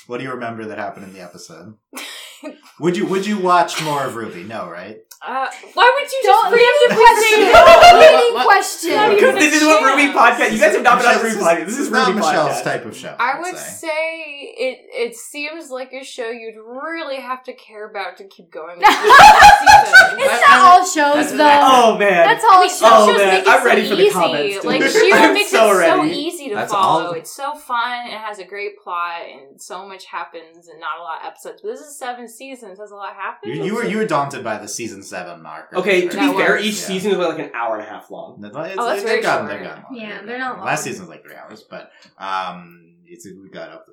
[0.08, 1.76] What do you remember that happened in the episode?
[2.80, 4.42] would you would you watch more of Ruby?
[4.44, 4.98] No, right?
[5.20, 7.50] Uh, why would you Don't just preemptively question.
[7.50, 9.14] say leading question.
[9.16, 10.52] Because this is what Ruby podcast.
[10.52, 11.66] You guys have not been on Michelle, Ruby podcast.
[11.66, 12.62] This is not Ruby Michelle's podcast.
[12.62, 13.16] type of show.
[13.18, 13.88] I I'd say.
[13.88, 14.78] say it.
[15.08, 18.78] It seems like a show you'd really have to care about to keep going.
[18.78, 20.18] with the season.
[20.20, 21.60] It's not all shows That's- though.
[21.94, 22.24] Oh man.
[22.28, 22.80] That's all I mean, shows.
[22.84, 24.12] Oh, shows man, make it I'm so ready for the easy.
[24.14, 24.92] comments, Like dude.
[24.92, 27.06] She-Ra I'm makes so it so easy to That's follow.
[27.06, 28.06] all- It's so fun.
[28.06, 31.60] It has a great plot, and so much happens, and not a lot of episodes.
[31.62, 32.78] But this is seven seasons.
[32.78, 33.54] Has a lot happened.
[33.56, 35.72] You, you were you were daunted by the season seven mark.
[35.74, 36.64] Okay, to be That fair, works.
[36.64, 36.86] each Yeah.
[36.86, 38.42] season is like an hour and a half long.
[38.44, 39.58] It's, Oh, that's they've very gotten, short.
[39.58, 40.00] they've gotten long.
[40.00, 40.66] Yeah, They've they're not long.
[40.66, 40.92] Last long.
[40.92, 43.86] season's like three hours, but um, it's we got up.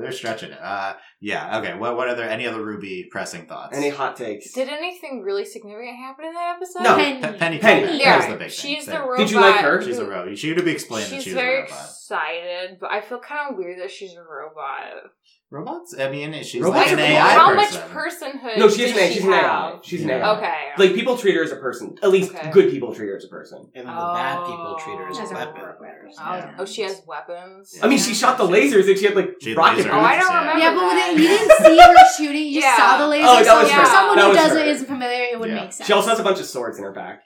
[0.00, 0.58] They're stretching it.
[0.62, 1.58] Uh, yeah.
[1.58, 1.74] Okay.
[1.76, 3.76] What what are there any other Ruby pressing thoughts?
[3.76, 4.52] Any hot takes?
[4.52, 6.82] Did anything really significant happen in that episode?
[6.84, 6.94] No.
[6.96, 7.20] Penny.
[7.20, 7.58] Pe- Penny.
[7.58, 7.86] Penny.
[7.86, 7.98] Penny.
[7.98, 8.74] Yeah, That was the big thing.
[8.76, 9.02] she's the There.
[9.02, 9.18] robot.
[9.18, 9.82] Did you like her?
[9.82, 10.38] She's a robot.
[10.38, 11.78] She had to be explained that She's she was a very robot.
[11.80, 15.10] excited, but I feel kind of weird that she's a robot.
[15.52, 15.96] Robots?
[15.98, 17.80] I mean, she's Robots like an are AI How person.
[17.80, 18.56] much personhood?
[18.58, 19.08] No, she's does an AI.
[19.08, 19.70] she She's an AI.
[19.72, 19.80] have?
[19.84, 20.36] She's an AI.
[20.36, 20.54] Okay.
[20.78, 21.96] Like people treat her as a person.
[22.04, 22.50] At least Okay.
[22.52, 23.68] good people treat her as a person.
[23.74, 24.84] And then the bad people Oh.
[24.84, 25.24] treat her as oh.
[25.26, 25.62] She a weapon.
[25.62, 26.16] weapons.
[26.20, 26.50] Oh, Yeah.
[26.56, 27.76] oh, she has weapons.
[27.82, 29.90] I mean, she shot the lasers and she had like She had rocket lasers.
[29.92, 30.28] Oh, I boots.
[30.28, 30.60] don't remember.
[30.60, 32.76] Yeah, but when it, you didn't see her shooting, you just Yeah.
[32.76, 33.26] saw the laser.
[33.28, 33.86] Oh, that so was for her.
[33.86, 34.64] someone That who was doesn't her.
[34.68, 35.54] isn't familiar, it would Yeah.
[35.56, 35.86] make sense.
[35.88, 37.22] She also has a bunch of swords in her back.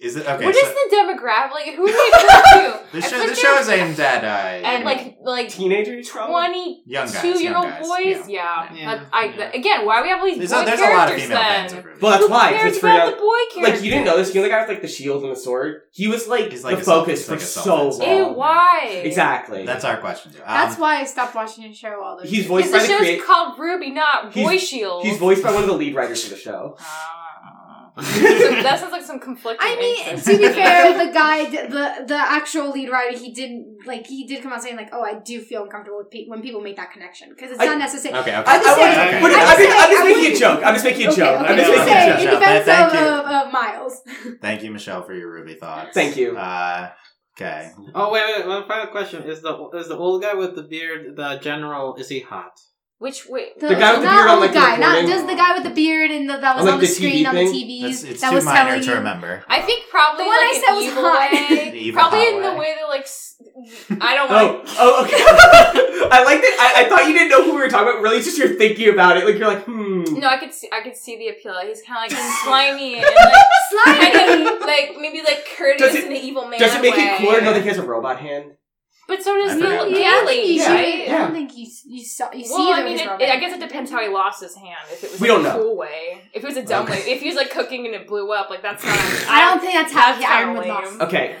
[0.00, 0.44] Is it okay?
[0.44, 1.50] what so is the demographic?
[1.50, 1.92] Like, who are they
[2.70, 2.80] to?
[2.92, 3.08] the show?
[3.08, 6.32] feel The like show is aimed at uh, and like like Teenagers, probably.
[6.34, 8.28] twenty young guys, two year old boys.
[8.28, 8.72] yeah.
[8.72, 8.94] Yeah, Yeah.
[8.96, 9.50] That- I Yeah.
[9.52, 11.28] again, why do we have all these There's, boy a, there's a lot of female
[11.38, 11.68] then?
[11.68, 12.50] fans of Well, that's Who why.
[12.52, 13.10] 'cause cares it's for about young.
[13.10, 13.74] the boy characters?
[13.80, 14.28] Like you didn't know this.
[14.28, 15.80] You know the guy with like the shield and the sword.
[15.90, 18.02] He was like He's like the focus he's for like so long.
[18.16, 19.00] Ew, why?
[19.04, 19.66] Exactly.
[19.66, 20.30] That's our question.
[20.36, 23.00] Um, That's why I stopped watching the show all those He's voiced Because by the
[23.04, 25.04] the show's called Ruby, not He's- Boy Shield.
[25.04, 26.76] He's voiced by one of the lead writers for the show.
[28.00, 28.20] So
[28.62, 29.66] that sounds like some conflicting.
[29.68, 30.26] I mean, interests.
[30.28, 34.42] to be fair, the guy, the the actual lead writer, he didn't like he did
[34.42, 36.92] come out saying like, "Oh, I do feel uncomfortable with pe- when people make that
[36.92, 38.50] connection because it's I- not necessary." Okay, okay.
[38.50, 39.22] I, I, just saying- wouldn't- Okay.
[39.22, 40.60] wouldn't- I'm I'm, just just, I'm just making a wouldn't- joke.
[40.64, 41.40] I'm just making a Okay, joke.
[41.40, 41.84] okay, I'm just okay.
[41.88, 42.32] making a joke.
[42.34, 43.06] in defense Thank of, you.
[43.08, 44.02] of, of Miles.
[44.42, 45.90] Thank you, Michelle, for your Ruby thoughts.
[45.94, 46.36] Thank you.
[46.36, 46.90] Uh,
[47.36, 47.70] okay.
[47.94, 51.16] Oh wait, wait, one final question: Is the is the old guy with the beard
[51.16, 51.96] the general?
[51.96, 52.52] Is he hot?
[52.98, 55.06] Which wait, The guy with the beard on, old like, the guy, not recording?
[55.10, 56.92] just the guy with the beard and the, that was On, like, on the, the
[56.92, 57.54] screen TV on the thing?
[57.54, 57.90] TVs.
[57.90, 58.94] It's, it's that too was minor telling to you.
[58.96, 59.44] remember.
[59.48, 61.30] I think probably The one like I said was evil hot.
[61.30, 61.92] way.
[61.92, 62.58] Probably hot in the way.
[62.58, 63.06] way that like
[64.02, 64.68] I don't Oh, want.
[64.82, 65.14] oh, okay.
[66.10, 66.56] I like that.
[66.58, 68.02] I, I thought you didn't know who we were talking about.
[68.02, 69.24] Really, it's just you're thinking about it.
[69.24, 70.02] Like you're like, hmm.
[70.18, 70.68] No, I could see.
[70.72, 71.54] I could see the appeal.
[71.62, 73.14] He's kind of like slimy and like
[73.84, 74.42] kind Slimy.
[74.42, 77.02] of like maybe like courteous Does it- in the evil man Does it make way.
[77.02, 78.52] it cooler to know that he has a robot hand?
[79.06, 81.08] But so does I the forgot about the Yeah, I don't think you right?
[81.08, 83.54] I don't think you you saw you see Well, I mean, was it, I guess
[83.54, 84.76] it depends how he lost his hand.
[84.92, 85.62] If it was We like, don't a know.
[85.62, 86.92] cool way, if it was a dumb Okay.
[87.04, 88.94] way, if he was like cooking and it blew up, like that's not.
[89.30, 90.98] I don't think that's how That's the Iron kinda would lame.
[90.98, 91.00] lost.
[91.08, 91.36] Okay.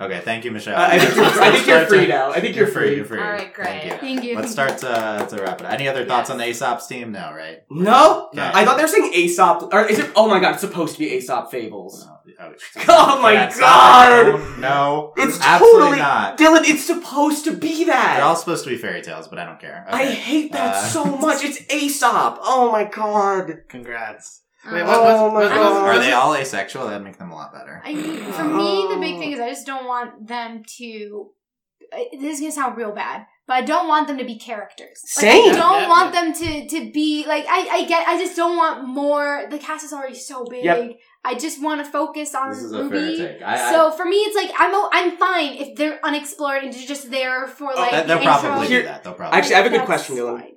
[0.00, 0.74] Okay, thank you, Michelle.
[0.76, 2.32] Uh, I think you're, I think you're free now.
[2.32, 2.86] I think You're you're free.
[2.88, 2.96] free.
[2.96, 3.20] You're free.
[3.20, 3.66] All right, great.
[3.68, 3.90] Thank you.
[4.00, 4.34] Thank you.
[4.34, 5.66] Let's start to, to wrap it.
[5.68, 5.72] Up.
[5.72, 6.30] Any other thoughts Yes.
[6.32, 7.12] on the Ace Ops team?
[7.12, 7.58] No, right?
[7.70, 8.42] No, Okay.
[8.42, 10.10] I thought they were saying Aesop, or is it?
[10.16, 12.08] Oh my god, it's supposed to be Aesop fables.
[12.40, 14.40] Oh, oh, Oh my yeah, God.
[14.40, 14.58] stop.
[14.58, 16.38] No, It's absolutely totally not.
[16.38, 16.62] Dylan.
[16.64, 18.16] It's supposed to be that.
[18.16, 19.84] They're all supposed to be fairy tales, but I don't care.
[19.88, 21.44] I hate that Uh, so much.
[21.44, 22.38] It's Aesop.
[22.42, 23.64] Oh my god.
[23.68, 24.42] Congrats.
[24.64, 25.86] Wait, what, Oh what's, my what's, God.
[25.96, 26.86] Are they all asexual?
[26.86, 27.82] That'd make them a lot better.
[27.84, 27.94] I,
[28.32, 29.18] for me, the big Oh.
[29.20, 31.30] thing is I just don't want them to.
[32.18, 35.02] This is gonna sound real bad, but I don't want them to be characters.
[35.18, 35.52] Like, Same.
[35.52, 36.20] I don't Yeah, want yeah.
[36.22, 37.68] them to to be like I.
[37.70, 38.08] I get.
[38.08, 39.46] I just don't want more.
[39.50, 40.64] The cast is already so big.
[40.64, 40.92] Yep.
[41.26, 43.16] I just want to focus on This is a Ruby.
[43.16, 43.42] fair take.
[43.42, 46.72] I, I, so for me, it's like I'm o- I'm fine if they're unexplored and
[46.72, 49.04] they're just there for oh, like that, they'll the probably Here- do that.
[49.04, 49.38] They'll probably.
[49.38, 50.53] Actually, I have a good question, Dylan.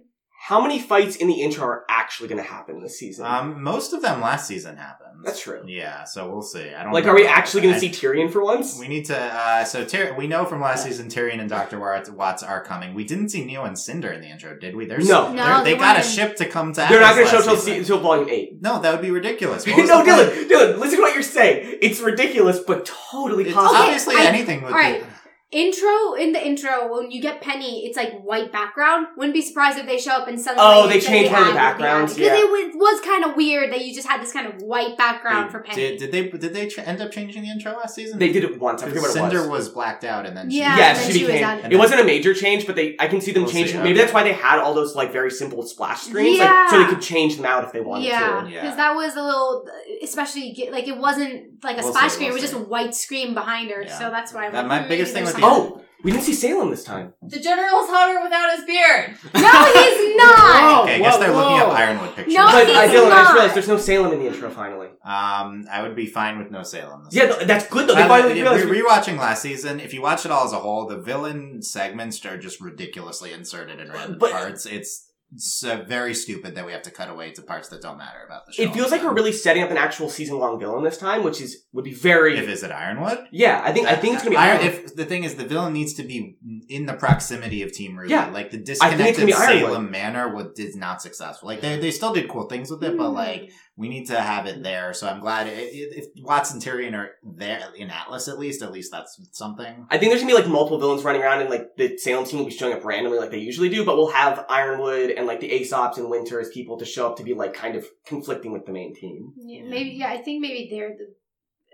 [0.48, 0.58] Fine.
[0.58, 3.26] how many fights in the intro are actually going to happen this season?
[3.26, 5.08] Um, most of them last season happened.
[5.24, 5.64] That's true.
[5.66, 6.70] Yeah, so we'll see.
[6.74, 8.80] I don't like, know are we actually going to see Tyrian for once?
[8.80, 9.18] We need to.
[9.18, 12.93] Uh, so Tyr- we know from last season Tyrian and Doctor Watts, Watts are coming.
[12.93, 14.86] We didn't see Neo and Cinder in the intro, did we?
[14.86, 15.34] They're No.
[15.34, 16.86] No, they're- they they got a ship to come to.
[16.88, 17.80] They're not going to show last until season.
[17.80, 18.62] until volume eight.
[18.62, 19.66] No, that would be ridiculous.
[19.68, 19.89] No, was?
[19.89, 21.80] Dylan, Dylan, listen to what you're saying.
[21.82, 23.76] It's ridiculous, but totally It's possible.
[23.76, 25.02] Okay, obviously I- anything would all right.
[25.02, 25.08] be.
[25.50, 29.08] Intro in the intro when you get Penny, it's like white background.
[29.16, 31.48] Wouldn't be surprised if they show up and suddenly Oh, they it's changed like one
[31.48, 32.43] of the add- backgrounds, because yeah.
[32.43, 35.50] it was, was kind of weird that you just had this kind of white background
[35.50, 35.98] for Penny.
[35.98, 38.20] Did, did they did they ch- end up changing the intro last season?
[38.20, 38.84] They did it once.
[38.84, 39.68] I forget what it Cinder was.
[39.68, 39.70] was.
[39.70, 41.60] blacked out, and then she, Yeah, yes, and she then she was became.
[41.60, 41.72] added.
[41.72, 42.98] it wasn't a major change, but they.
[43.00, 43.78] I can see them We'll see, changing.
[43.78, 43.84] okay.
[43.86, 46.89] Maybe that's why they had all those like very simple splash screens, like, so they
[46.89, 48.50] could change them out if they wanted yeah, to.
[48.50, 48.62] Yeah.
[48.64, 49.66] because that was a little,
[50.04, 52.56] especially like it wasn't like a We'll splash see, screen; we'll it was see.
[52.58, 53.84] just a white screen behind her.
[53.84, 53.98] Yeah.
[53.98, 54.48] So that's why.
[54.48, 57.14] I'm like, my biggest thing there's with the- Oh, we didn't see Salem this time.
[57.24, 59.18] The general's hotter without his beard.
[59.34, 60.84] no, he's not.
[60.84, 61.70] Okay, I guess Whoa, they're looking up.
[61.70, 62.34] Ironwood pictures.
[62.36, 63.34] No, but he's I, Dylan, I just not.
[63.34, 64.50] realized there's no Salem in the intro.
[64.52, 67.06] Finally, Um, I would be fine with no Salem.
[67.06, 67.36] This yeah, season.
[67.40, 67.96] th- that's good though.
[67.96, 68.66] They finally re- realized.
[69.08, 72.38] rewatching last season, if you watch it all as a whole, the villain segments are
[72.38, 74.66] just ridiculously inserted in random But- parts.
[74.68, 77.97] It's, it's uh, very stupid that we have to cut away to parts that don't
[77.97, 78.63] matter about the show.
[78.63, 81.41] It feels like we're really setting up an actual season long villain this time, which
[81.41, 82.38] is would be very.
[82.38, 83.28] If is it Ironwood?
[83.32, 84.38] yeah, I think I think it's gonna be.
[84.38, 84.86] Iron, Ironwood.
[84.86, 86.38] if the thing is, the villain needs to be
[86.69, 88.11] in the proximity of Team Ruby.
[88.11, 88.30] Yeah.
[88.30, 89.67] like the I think it's gonna disconnected.
[89.67, 91.47] Salem Manor was did not successful.
[91.47, 94.47] Like they they still did cool things with it, but like we need to have
[94.47, 94.91] it there.
[94.91, 98.63] So I'm glad it, it, if Watts and Tyrian are there in Atlas at least.
[98.63, 99.86] At least that's something.
[99.89, 102.39] I think there's gonna be like multiple villains running around, and like the Salem team
[102.39, 103.86] will be showing up randomly, like they usually do.
[103.86, 107.07] But we'll have Ironwood and like the Ace Ops and Winter as people to show
[107.07, 109.34] up to be like kind of conflicting with the main team.
[109.38, 109.91] Yeah, maybe.
[109.91, 111.13] Yeah, I think maybe they're the.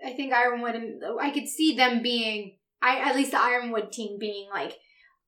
[0.06, 2.58] I think Ironwood and I could see them being.
[2.82, 4.76] I at least the Ironwood team being like,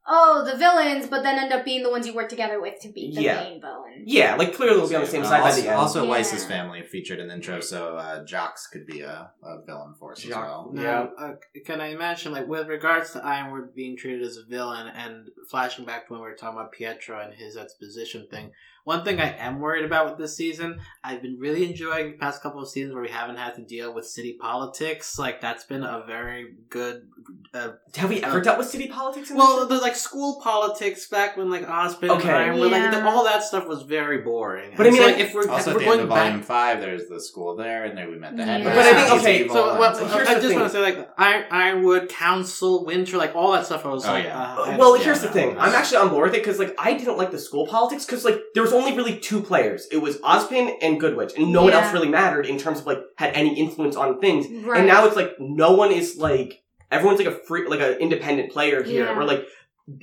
[0.09, 2.89] oh, the villains, but then end up being the ones you work together with to
[2.89, 3.43] beat the Yeah.
[3.43, 4.03] main villain.
[4.05, 5.77] Yeah, like clearly we'll be on the same Uh, side by also, the end.
[5.77, 6.11] Also, Yeah.
[6.11, 10.13] Weiss's family featured in the intro, so uh, Jocks could be a, a villain for
[10.13, 10.71] us as Jock- well.
[10.73, 11.33] Now, uh,
[11.65, 15.85] can I imagine, like, with regards to Ironwood being treated as a villain and flashing
[15.85, 18.53] back to when we were talking about Pietro and his exposition thing,
[18.87, 22.41] one thing I am worried about with this season, I've been really enjoying the past
[22.41, 25.19] couple of seasons where we haven't had to deal with city politics.
[25.19, 27.09] Like, that's been a very good.
[27.53, 29.31] Uh, Have we ever dealt with city politics?
[29.31, 29.77] In well, this?
[29.77, 32.29] the like school politics back when like Osprey Okay.
[32.29, 33.01] and Ironwood, like Yeah.
[33.01, 34.75] the, all that stuff was very boring.
[34.77, 35.99] But I And mean, so, like, like, if we're, Also, if at the we're end
[35.99, 38.59] going of back, Volume Five, there's the school there, and then we met the Yeah.
[38.59, 38.77] headmaster.
[38.79, 40.61] But I think- He's okay, evil, So and well, it's here's I the just thing.
[40.61, 43.85] want to say like Iron, Ironwood Council, Winter, like all that stuff.
[43.85, 44.39] I was Oh, like, yeah.
[44.59, 45.59] uh, I- well, yeah, here's the thing.
[45.59, 48.25] I'm actually on board with it because, like, I didn't like the school politics because,
[48.25, 49.87] like, there was only really two players.
[49.91, 51.81] It was Ozpin and Goodwitch, and no one Yeah.
[51.83, 54.47] else really mattered in terms of like had any influence on things.
[54.65, 54.79] Right.
[54.79, 58.53] And now it's like no one is like everyone's like a free, like an independent
[58.53, 59.07] player here.
[59.07, 59.17] Yeah.
[59.17, 59.45] Where like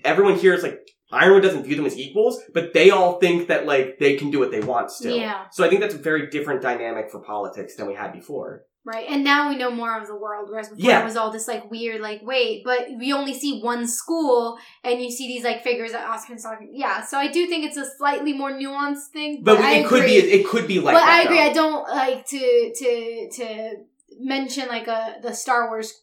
[0.04, 0.80] everyone here is like
[1.12, 4.40] Ironwood doesn't view them as equals, but they all think that like they can do
[4.40, 5.16] what they want still.
[5.16, 5.46] Yeah.
[5.52, 8.64] So I think that's a very different dynamic for politics than we had before.
[8.86, 11.00] Right, and now we know more of the world, whereas before Yeah.
[11.02, 15.02] it was all this like weird, like wait, but we only see one school, and
[15.02, 16.70] you see these like figures that Oscar's talking.
[16.74, 19.88] Yeah, so I do think it's a slightly more nuanced thing, But, but, I it
[19.88, 21.04] could be it could be like but.
[21.04, 21.38] I agree.
[21.38, 21.44] though.
[21.44, 23.76] I don't like to to to
[24.20, 25.94] mention like a the Star Wars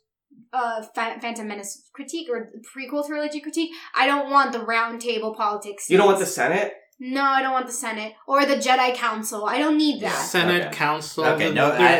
[0.55, 3.73] uh Phantom Menace critique or prequel trilogy critique.
[3.95, 5.91] I don't want the round table politics.
[5.91, 6.25] You don't want the.
[6.27, 6.73] Senate?
[7.03, 9.47] No, I don't want the Senate or the Jedi Council.
[9.47, 10.13] I don't need that.
[10.27, 10.75] Senate Okay.
[10.77, 11.25] Council.
[11.25, 11.99] Okay, no, the- I,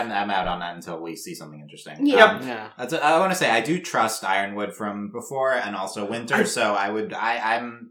[0.00, 2.06] I'm, I'm out on that until we see something interesting.
[2.06, 2.24] Yeah.
[2.24, 2.68] Um, yeah.
[2.78, 6.44] That's I want to say I do trust Ironwood from before and also Winter, I-
[6.44, 7.90] so I would I I'm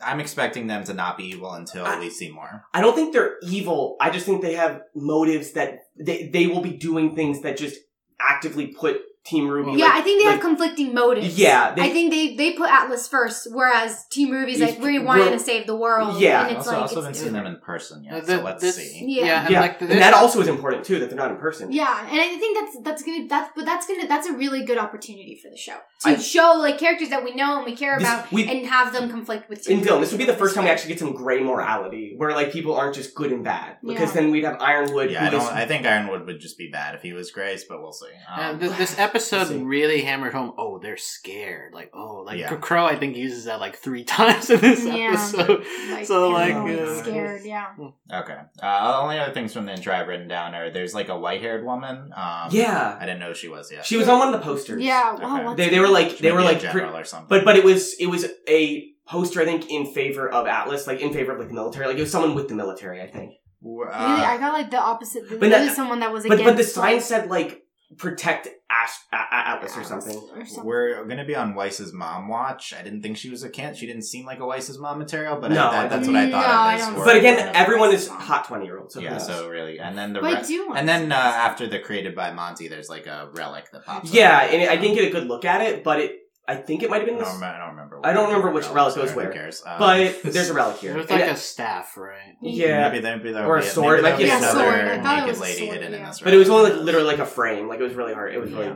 [0.00, 2.64] I'm expecting them to not be evil until I- we see more.
[2.72, 3.96] I don't think they're evil.
[4.00, 7.76] I just think they have motives that they they will be doing things that just
[8.20, 9.72] actively put Team Ruby.
[9.78, 11.38] Yeah, like- I think they like- have conflicting motives.
[11.38, 14.98] Yeah, they- I think they they put Atlas first, whereas Team Ruby's He's- like we
[14.98, 16.18] wanted we're- to save the world.
[16.18, 16.46] Yeah.
[16.46, 18.62] and it's also, like also it's haven't seen them in person yet, Uh, so let's
[18.62, 19.04] this- see.
[19.06, 19.24] Yeah.
[19.26, 21.70] Yeah, and yeah, like and that also is important too that they're not in person.
[21.72, 24.78] Yeah, and I think that's that's gonna that's but that's gonna that's a really good
[24.78, 27.98] opportunity for the show to I- show like characters that we know and we care
[27.98, 29.62] This- about we- and have them conflict with.
[29.64, 32.14] Team And Dylan, this would be the first time we actually get some gray morality,
[32.16, 33.76] where like people aren't just good and bad.
[33.84, 34.20] Because Yeah.
[34.22, 35.10] then we'd have Ironwood.
[35.10, 35.42] Yeah, I don't.
[35.52, 38.06] I think Ironwood would just be bad if he was Grace, but we'll see.
[38.32, 40.52] Um, And th- this Let's episode really hammered home.
[40.58, 41.74] Oh, they're scared.
[41.74, 42.48] Like, oh, like Yeah.
[42.56, 42.84] Qrow.
[42.84, 45.10] I think uses that like three times in this Yeah.
[45.12, 45.64] episode.
[45.90, 47.66] Like, so like, uh, scared, yeah.
[48.12, 48.38] okay.
[48.62, 51.64] Uh, only other things from the intro I've written down are there's like a white-haired
[51.64, 52.10] woman.
[52.14, 52.96] Um, Yeah.
[53.00, 53.82] I didn't know she was Yeah.
[53.82, 54.82] She was on one of the posters.
[54.82, 55.24] Yeah, Okay.
[55.24, 57.28] wow, what's They, they were like She they were like general pre- or something.
[57.28, 61.00] but but it was it was a poster I think in favor of Atlas, like
[61.00, 61.86] in favor of like the military.
[61.86, 63.32] Like it was someone with the military, I think.
[63.62, 65.28] W- Really, uh, I got like the opposite.
[65.28, 66.44] But But that- someone that was But against.
[66.52, 67.62] but the sign like- said like
[67.98, 70.16] protect Ash, a- A- Atlas or something.
[70.16, 70.64] Or something.
[70.64, 72.72] We're gonna be on Weiss's mom watch.
[72.78, 73.74] I didn't think she was a can.
[73.74, 76.16] She didn't seem like a Weiss's mom material, but No, I, I that, that's what
[76.16, 76.40] I thought.
[76.40, 78.94] No, of I this don't But again, everyone is hot twenty year olds.
[78.94, 79.18] So yeah.
[79.18, 82.14] So really, and then the But I re- do and then uh, after the created
[82.14, 84.12] by Monty, there's like a relic that pops.
[84.12, 84.52] yeah, up.
[84.52, 86.18] and I didn't get a good look at it, but it.
[86.48, 87.34] I think it might have I been don't, this.
[87.34, 88.00] remember, I don't remember.
[88.04, 89.26] I don't remember which relic relics goes are, where.
[89.26, 89.62] Who cares?
[89.66, 90.96] Um, But there's a relic here.
[90.98, 92.36] It's like it- a staff, right?
[92.42, 94.74] yeah, Maybe, maybe there Or a be- sword, like, there'll yeah, another sword.
[94.88, 96.06] I thought it naked was a lady sword, hidden in yeah.
[96.08, 96.20] this.
[96.20, 97.68] but it was only like literally like a frame.
[97.68, 98.34] Like it was really hard.
[98.34, 98.66] It was really.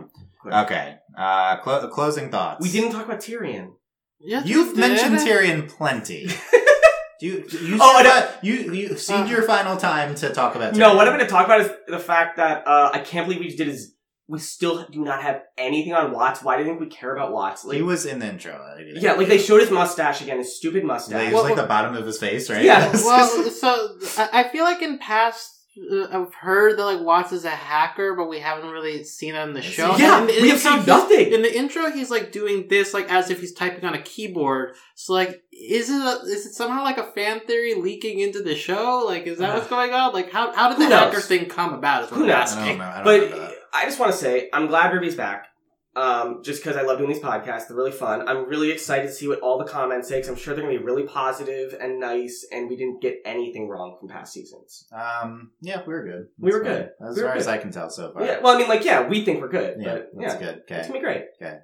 [0.46, 0.62] Yeah.
[0.64, 0.96] Okay.
[1.16, 2.60] Uh, clo- closing thoughts.
[2.62, 3.72] We didn't talk about Tyrian.
[4.20, 5.26] Yes, You've mentioned did.
[5.26, 6.28] Tyrian plenty.
[7.20, 9.28] Do you, you, Oh, I said you, you cede Uh.
[9.28, 10.78] your final time to talk about Tyrian.
[10.90, 13.38] No, what I'm going to talk about is the fact that uh, I can't believe
[13.40, 13.94] we just did is
[14.32, 16.42] we still do not have anything on Watts.
[16.42, 17.64] Why do you think we care about Watts?
[17.64, 18.58] Like, He was in the intro.
[18.94, 21.28] yeah, like they showed his mustache again, his stupid Like, mustache.
[21.30, 22.64] it was like the bottom of his face, right?
[22.64, 22.90] Yeah.
[22.92, 25.50] well, so I I feel like in past.
[25.90, 29.42] Uh, I've heard that like Watts is a hacker, but we haven't really seen it
[29.42, 29.96] in the show.
[29.96, 31.32] Yeah, And in the we have intro, seen he's- nothing.
[31.32, 34.74] In the intro, he's like doing this, like as if he's typing on a keyboard.
[34.96, 38.54] So like, is it a, is it somehow like a fan theory leaking into the
[38.54, 39.04] show?
[39.06, 40.12] Like, is that what's going on?
[40.12, 41.04] Like, how how did Who the knows?
[41.04, 42.04] hacker thing come about?
[42.04, 42.36] Is what Who I'm knows?
[42.36, 42.66] I asking.
[42.66, 42.84] don't know.
[42.84, 43.51] I don't but remember that.
[43.72, 45.46] I just want to say I'm glad Ruby's back.
[45.94, 48.26] Um, just because I love doing these podcasts, they're really fun.
[48.26, 50.16] I'm really excited to see what all the comments say.
[50.16, 53.68] Because I'm sure they're gonna be really positive and nice, and we didn't get anything
[53.68, 54.86] wrong from past seasons.
[54.90, 56.28] Um, yeah, we were good.
[56.38, 56.92] We were good.
[57.06, 57.52] As We were far as good.
[57.52, 58.24] I can tell so far.
[58.24, 60.56] Yeah, well, I mean, like, yeah, we think we're good, Yeah, but that's yeah, good.
[60.66, 60.80] it's Okay.
[60.82, 61.24] gonna be great.
[61.42, 61.58] Okay.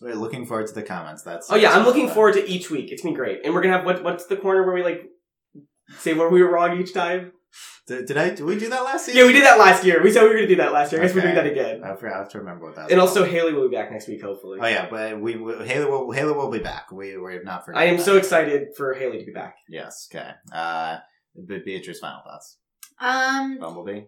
[0.00, 1.22] We're looking forward to the comments.
[1.22, 2.90] That's Oh yeah, I'm looking forward to each week.
[2.90, 4.02] It's been great, and we're gonna have what?
[4.02, 5.02] What's the corner where we like
[5.98, 7.32] say where we were wrong each time?
[7.86, 8.30] Did, did I?
[8.30, 9.16] Did we do that last year?
[9.18, 10.02] Yeah, we did that last year.
[10.02, 11.00] We said we were gonna do that last year.
[11.02, 11.82] I guess we're doing that again.
[11.84, 12.84] I forgot- I have to remember what that.
[12.84, 13.30] was And also, called.
[13.34, 14.58] Haley will be back next week, hopefully.
[14.62, 16.92] Oh yeah, but we, we Haley will Haley will be back.
[16.92, 17.88] We we're not forgetting.
[17.88, 18.04] I am that.
[18.04, 19.56] so excited for Haley to be back.
[19.68, 20.08] Yes.
[20.14, 20.30] Okay.
[20.54, 20.98] Uh,
[21.46, 22.58] Beatrice, final thoughts.
[23.00, 24.02] Um, Bumblebee.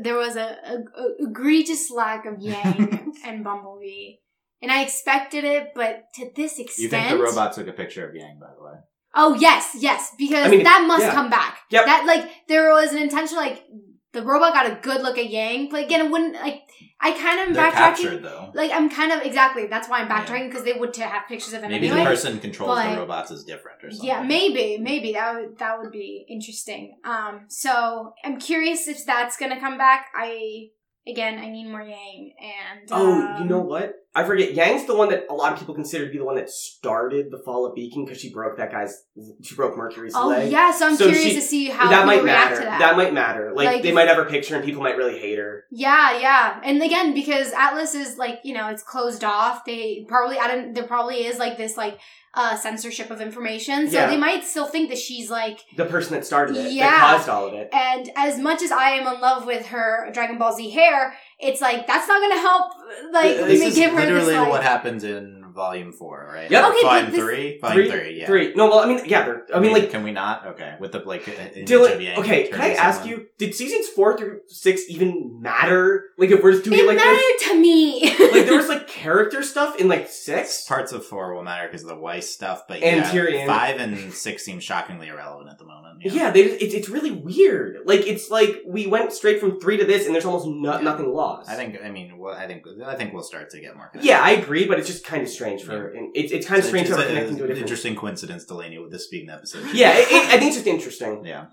[0.00, 4.16] there was a, a, a egregious lack of Yang and Bumblebee,
[4.62, 8.08] and I expected it, but to this extent, You think the robot took a picture
[8.08, 8.72] of Yang, by the way?
[9.16, 11.12] Oh yes, yes, because I mean, that must yeah.
[11.12, 11.58] come back.
[11.70, 11.86] Yep.
[11.86, 13.64] That like there was an intention like
[14.12, 16.62] the robot got a good look at Yang, but again, it wouldn't like
[17.00, 17.74] I kind of am They're backtracking.
[17.74, 18.50] captured though.
[18.54, 21.52] Like I'm kind of exactly that's why I'm backtracking because they would to have pictures
[21.52, 22.04] of him Maybe anyway.
[22.04, 24.06] the person controls but- the robots is different or something.
[24.08, 26.96] Yeah, maybe, maybe that would that would be interesting.
[27.04, 30.06] Um, so I'm curious if that's gonna come back.
[30.14, 30.68] I
[31.08, 33.94] again, I need more Yang, and Oh, um, you know what?
[34.14, 34.54] I forget.
[34.54, 37.30] Yang's the one that a lot of people consider to be the one that started
[37.30, 39.04] the fall of Beacon because she broke that guy's.
[39.42, 40.50] She broke Mercury's Oh leg.
[40.50, 42.56] yeah, so I'm So curious she- to see how that might react matter.
[42.56, 42.78] to That.
[42.78, 42.96] that.
[42.96, 43.52] might matter.
[43.54, 45.64] Like, Like, they might have her picture and people might really hate her.
[45.70, 49.66] Yeah, yeah, and again because Atlas is like you know it's closed off.
[49.66, 50.74] They probably I don't.
[50.74, 51.98] There probably is like this like
[52.36, 54.06] uh censorship of information, so Yeah.
[54.06, 55.60] they might still think that she's like.
[55.76, 56.90] The person that started it, Yeah.
[56.90, 57.70] that caused all of it.
[57.72, 61.60] And as much as I am in love with her Dragon Ball Z hair, it's
[61.60, 62.72] like that's not gonna help.
[63.10, 64.48] Like this ma- is give her literally this like.
[64.50, 66.48] what happens in Volume Four, right?
[66.50, 66.66] Yeah.
[66.68, 68.26] Or Okay, volume this- three, volume Three, three, yeah.
[68.26, 68.54] three.
[68.54, 69.24] No, well, I mean, yeah.
[69.24, 70.46] They're, I mean, like, can we not?
[70.48, 72.18] Okay, with the like, uh, uh, Dylan.
[72.18, 73.20] Okay, can I ask someone.
[73.20, 73.26] you?
[73.38, 76.04] Did seasons four through six even matter?
[76.18, 78.02] Like, if we're just doing it it like mattered this, to me.
[78.32, 80.64] like there was like character stuff in like six.
[80.68, 83.46] Parts of four will matter because of the Weiss stuff, but And yeah, Tyrian.
[83.46, 85.85] five and six seem shockingly irrelevant at the moment.
[86.00, 87.78] Yeah, they, it's it's really weird.
[87.84, 91.12] Like it's like we went straight from three to this, and there's almost no, nothing
[91.12, 91.48] lost.
[91.50, 91.76] I think.
[91.84, 92.64] I mean, well, I think.
[92.84, 93.90] I think we'll start to get more.
[94.00, 95.88] Yeah, I agree, but it's just kind of strange for.
[95.88, 97.62] And it's it's kind of It's strange just how we're connecting to a different.
[97.62, 99.64] interesting coincidence, Delaney, with this being the episode.
[99.74, 101.24] Yeah, it, it, I think it's just interesting.
[101.24, 101.46] yeah.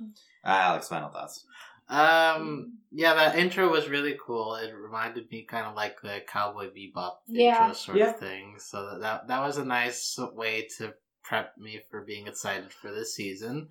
[0.46, 1.46] Uh, Alex, final thoughts.
[1.89, 4.56] Um, yeah, that intro was really cool.
[4.56, 7.60] It reminded me kind of like the Cowboy Bebop Yeah.
[7.62, 8.10] intro sort Yeah.
[8.12, 8.56] of thing.
[8.58, 12.91] So that, that that was a nice way to prep me for being excited for
[12.91, 13.70] this season.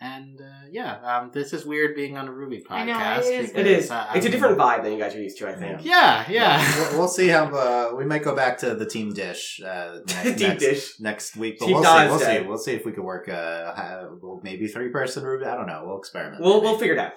[0.00, 2.72] And uh, yeah, um, this is weird being on a Ruby podcast.
[2.74, 3.50] I know, it is.
[3.52, 3.90] Because, is.
[3.90, 5.48] uh, It's a I'm- different vibe than you guys are used to.
[5.48, 5.84] I think.
[5.84, 6.74] Yeah, yeah.
[6.90, 7.44] We'll, we'll see how.
[7.54, 9.60] Uh, we might go back to the team dish.
[9.64, 11.00] Uh, next, Deep next, dish.
[11.00, 12.08] next week, but Team we'll Dawes see.
[12.08, 12.40] We'll Day.
[12.42, 12.46] see.
[12.48, 13.28] We'll see if we could work.
[13.28, 15.44] Uh, ha- well, maybe three person Ruby.
[15.44, 15.84] I don't know.
[15.86, 16.42] We'll experiment.
[16.42, 16.66] We'll maybe.
[16.66, 17.12] we'll figure it out.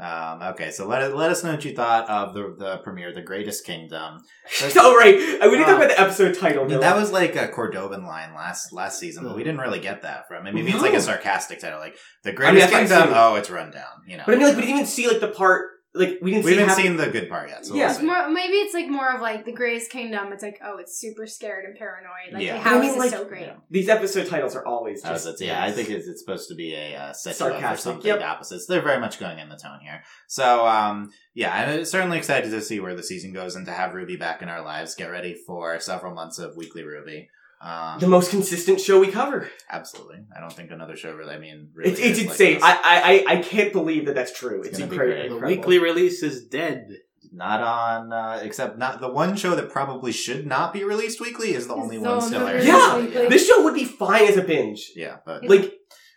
[0.00, 3.20] Um, okay, so let let us know what you thought of the the premiere, The
[3.20, 4.18] Greatest Kingdom.
[4.76, 6.66] oh right, Uh, we didn't talk Uh, about the episode title.
[6.66, 10.26] That was like a Cordovin line last last season, but we didn't really get that
[10.26, 10.46] from.
[10.46, 13.10] I mean, maybe it's like a sarcastic title, like The I mean, Greatest I Kingdom.
[13.14, 13.84] Oh, it's run down.
[14.06, 15.66] You know, But I mean, like we didn't even see like the part.
[15.92, 16.56] Like we didn't we see.
[16.58, 17.66] haven't half- seen the good part yet.
[17.66, 17.86] So Yeah.
[17.86, 20.32] we'll It's more, maybe it's like more of like the greatest kingdom.
[20.32, 22.32] It's like, oh, it's super scared and paranoid.
[22.32, 22.58] Like, Yeah.
[22.58, 23.42] how I is mean, this like- so great?
[23.46, 23.54] Yeah.
[23.70, 25.24] These episode titles are always Oh, just.
[25.24, 27.60] that's, yeah, I think it's, it's supposed to be a uh, set you up for
[27.60, 28.20] Sarcastic, something yep.
[28.22, 28.66] opposites.
[28.66, 30.04] They're very much going in the tone here.
[30.28, 33.92] So, um, yeah, I'm certainly excited to see where the season goes and to have
[33.92, 34.94] Ruby back in our lives.
[34.94, 37.30] Get ready for several months of weekly Ruby.
[37.62, 39.50] Um, the most consistent show we cover.
[39.70, 40.20] absolutely.
[40.34, 41.34] I don't think another show really.
[41.34, 42.58] I mean, really It's, it's is like insane.
[42.62, 44.60] I, I I I can't believe that that's true.
[44.60, 45.40] It's It's, gonna incredible.
[45.40, 46.88] the weekly release is dead.
[47.32, 51.50] not on uh, except not the one show that probably should not be released weekly
[51.54, 52.66] is the only It's one still only airing.
[52.66, 53.28] Yeah, weekly.
[53.28, 54.90] This show would be fine as a binge.
[54.96, 55.74] yeah, but Like,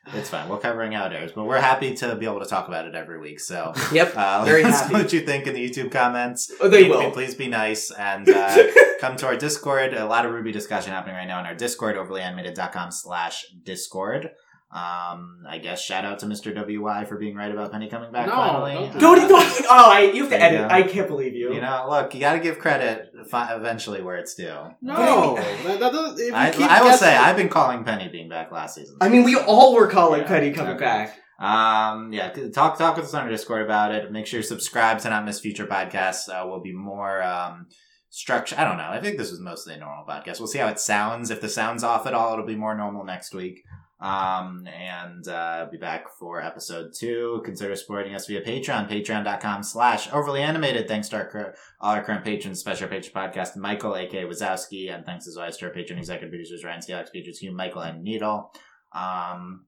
[0.08, 0.50] it's fine.
[0.50, 2.96] We're covering how it airs, but we're happy to be able to talk about it
[2.96, 3.40] every week.
[3.40, 4.14] So yep.
[4.16, 4.94] uh, Very let happy.
[4.94, 6.52] what you think in the YouTube comments.
[6.60, 7.12] Oh, they Please- will.
[7.12, 8.68] Please be nice and uh,
[9.00, 9.94] come to our Discord.
[9.94, 14.32] A lot of Ruby discussion happening right now in our Discord, overlyanimated.com slash Discord.
[14.72, 16.52] Um, I guess shout out to Mr.
[16.52, 18.74] WY for being right about Penny coming back No, finally.
[18.74, 20.70] don't do Don't, Uh, don't, oh, I, you have to There you edit.
[20.70, 20.76] go.
[20.76, 21.54] I can't believe you.
[21.54, 24.54] You know, look, you got to give credit fi- eventually where it's due.
[24.82, 27.84] No, that, that, doesn't- if you I, keep I will guessing- say I've been calling
[27.84, 28.98] Penny being back last season.
[29.02, 30.86] I mean, we all were calling Yeah, Penny coming okay.
[30.86, 31.20] back.
[31.40, 34.12] Um, yeah, talk talk with us on our Discord about it.
[34.12, 36.30] Make sure you subscribe to not miss future podcasts.
[36.30, 37.68] Uh, will be more um
[38.10, 38.56] structure.
[38.58, 38.88] I don't know.
[38.88, 40.40] I think this was mostly a normal podcast.
[40.40, 41.32] We'll see how it sounds.
[41.32, 43.64] If the sound's off at all, it'll be more normal next week.
[44.04, 47.42] Um, and uh, be back for episode two.
[47.46, 50.90] Consider supporting us via Patreon, patreon.com slash overly animated.
[50.90, 55.06] Thanks to our, cur- all our current patrons, special patron podcast, Michael, aka Wazowski, and
[55.06, 58.52] thanks as always to our patron executive producers, Ryan Steelex, Beatrice Hugh, Michael, and Needle.
[58.94, 59.68] Um,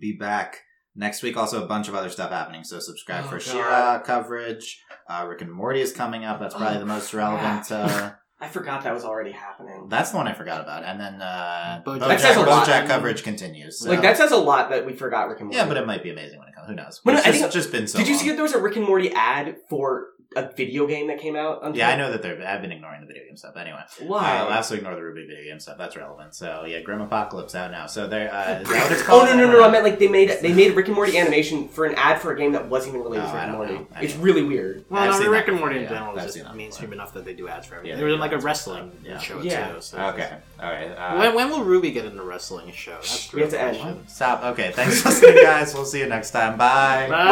[0.00, 0.62] be back
[0.96, 1.36] next week.
[1.36, 2.64] Also, a bunch of other stuff happening.
[2.64, 3.42] So subscribe Oh, for God.
[3.42, 4.80] She-Ra coverage.
[5.10, 6.40] Uh, Rick and Morty is coming up.
[6.40, 7.70] That's probably Oh, the most relevant.
[7.70, 9.86] Uh, I forgot that was already happening.
[9.88, 10.82] that's the one I forgot about.
[10.84, 11.98] And then uh, Bojack.
[12.00, 12.66] Bojack, That says a lot.
[12.66, 13.78] Bojack coverage continues.
[13.78, 13.88] So.
[13.88, 15.56] Like, that says a lot that we forgot Rick and Morty.
[15.56, 16.66] yeah, but it might be amazing when it comes.
[16.68, 17.00] Who knows?
[17.04, 17.98] Well, no, it's I just, think- just been so.
[17.98, 18.22] Did you long.
[18.22, 21.36] see that there was a Rick and Morty ad for a video game that came
[21.36, 21.62] out?
[21.62, 22.46] On Yeah, I know that they're.
[22.46, 23.56] I've been ignoring the video game stuff.
[23.56, 24.18] Anyway, Why?
[24.38, 25.78] uh, I'll also ignore the Ruby video game stuff.
[25.78, 26.34] That's relevant.
[26.34, 27.86] So yeah, Grim Apocalypse out now.
[27.86, 28.32] So they're.
[28.32, 29.28] Uh, is that what it's Oh called?
[29.28, 29.52] no no no!
[29.58, 32.20] no, I meant like they made they made Rick and Morty animation for an ad
[32.20, 33.72] for a game that wasn't even related Oh, to Rick and Morty.
[33.74, 33.86] know.
[34.00, 34.84] It's really weird.
[34.88, 35.98] Well, I've no, seen Rick and Morty before, in yeah.
[36.12, 37.90] general is just mainstream enough that they do ads for everything.
[37.90, 39.72] Yeah, there was they like a wrestling for stuff, show yeah.
[39.72, 39.80] too.
[39.80, 40.30] So Okay.
[40.60, 40.86] All right.
[40.90, 42.92] Uh, When, when will Ruby get in the wrestling show?
[42.92, 43.76] That's the We have real to end.
[43.80, 44.08] question.
[44.08, 44.42] Stop.
[44.44, 44.70] Okay.
[44.72, 45.74] Thanks for listening, guys.
[45.74, 46.56] We'll see you next time.
[46.56, 47.06] Bye.
[47.08, 47.16] Bye.
[47.16, 47.24] Bye.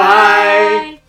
[0.97, 1.02] Bye.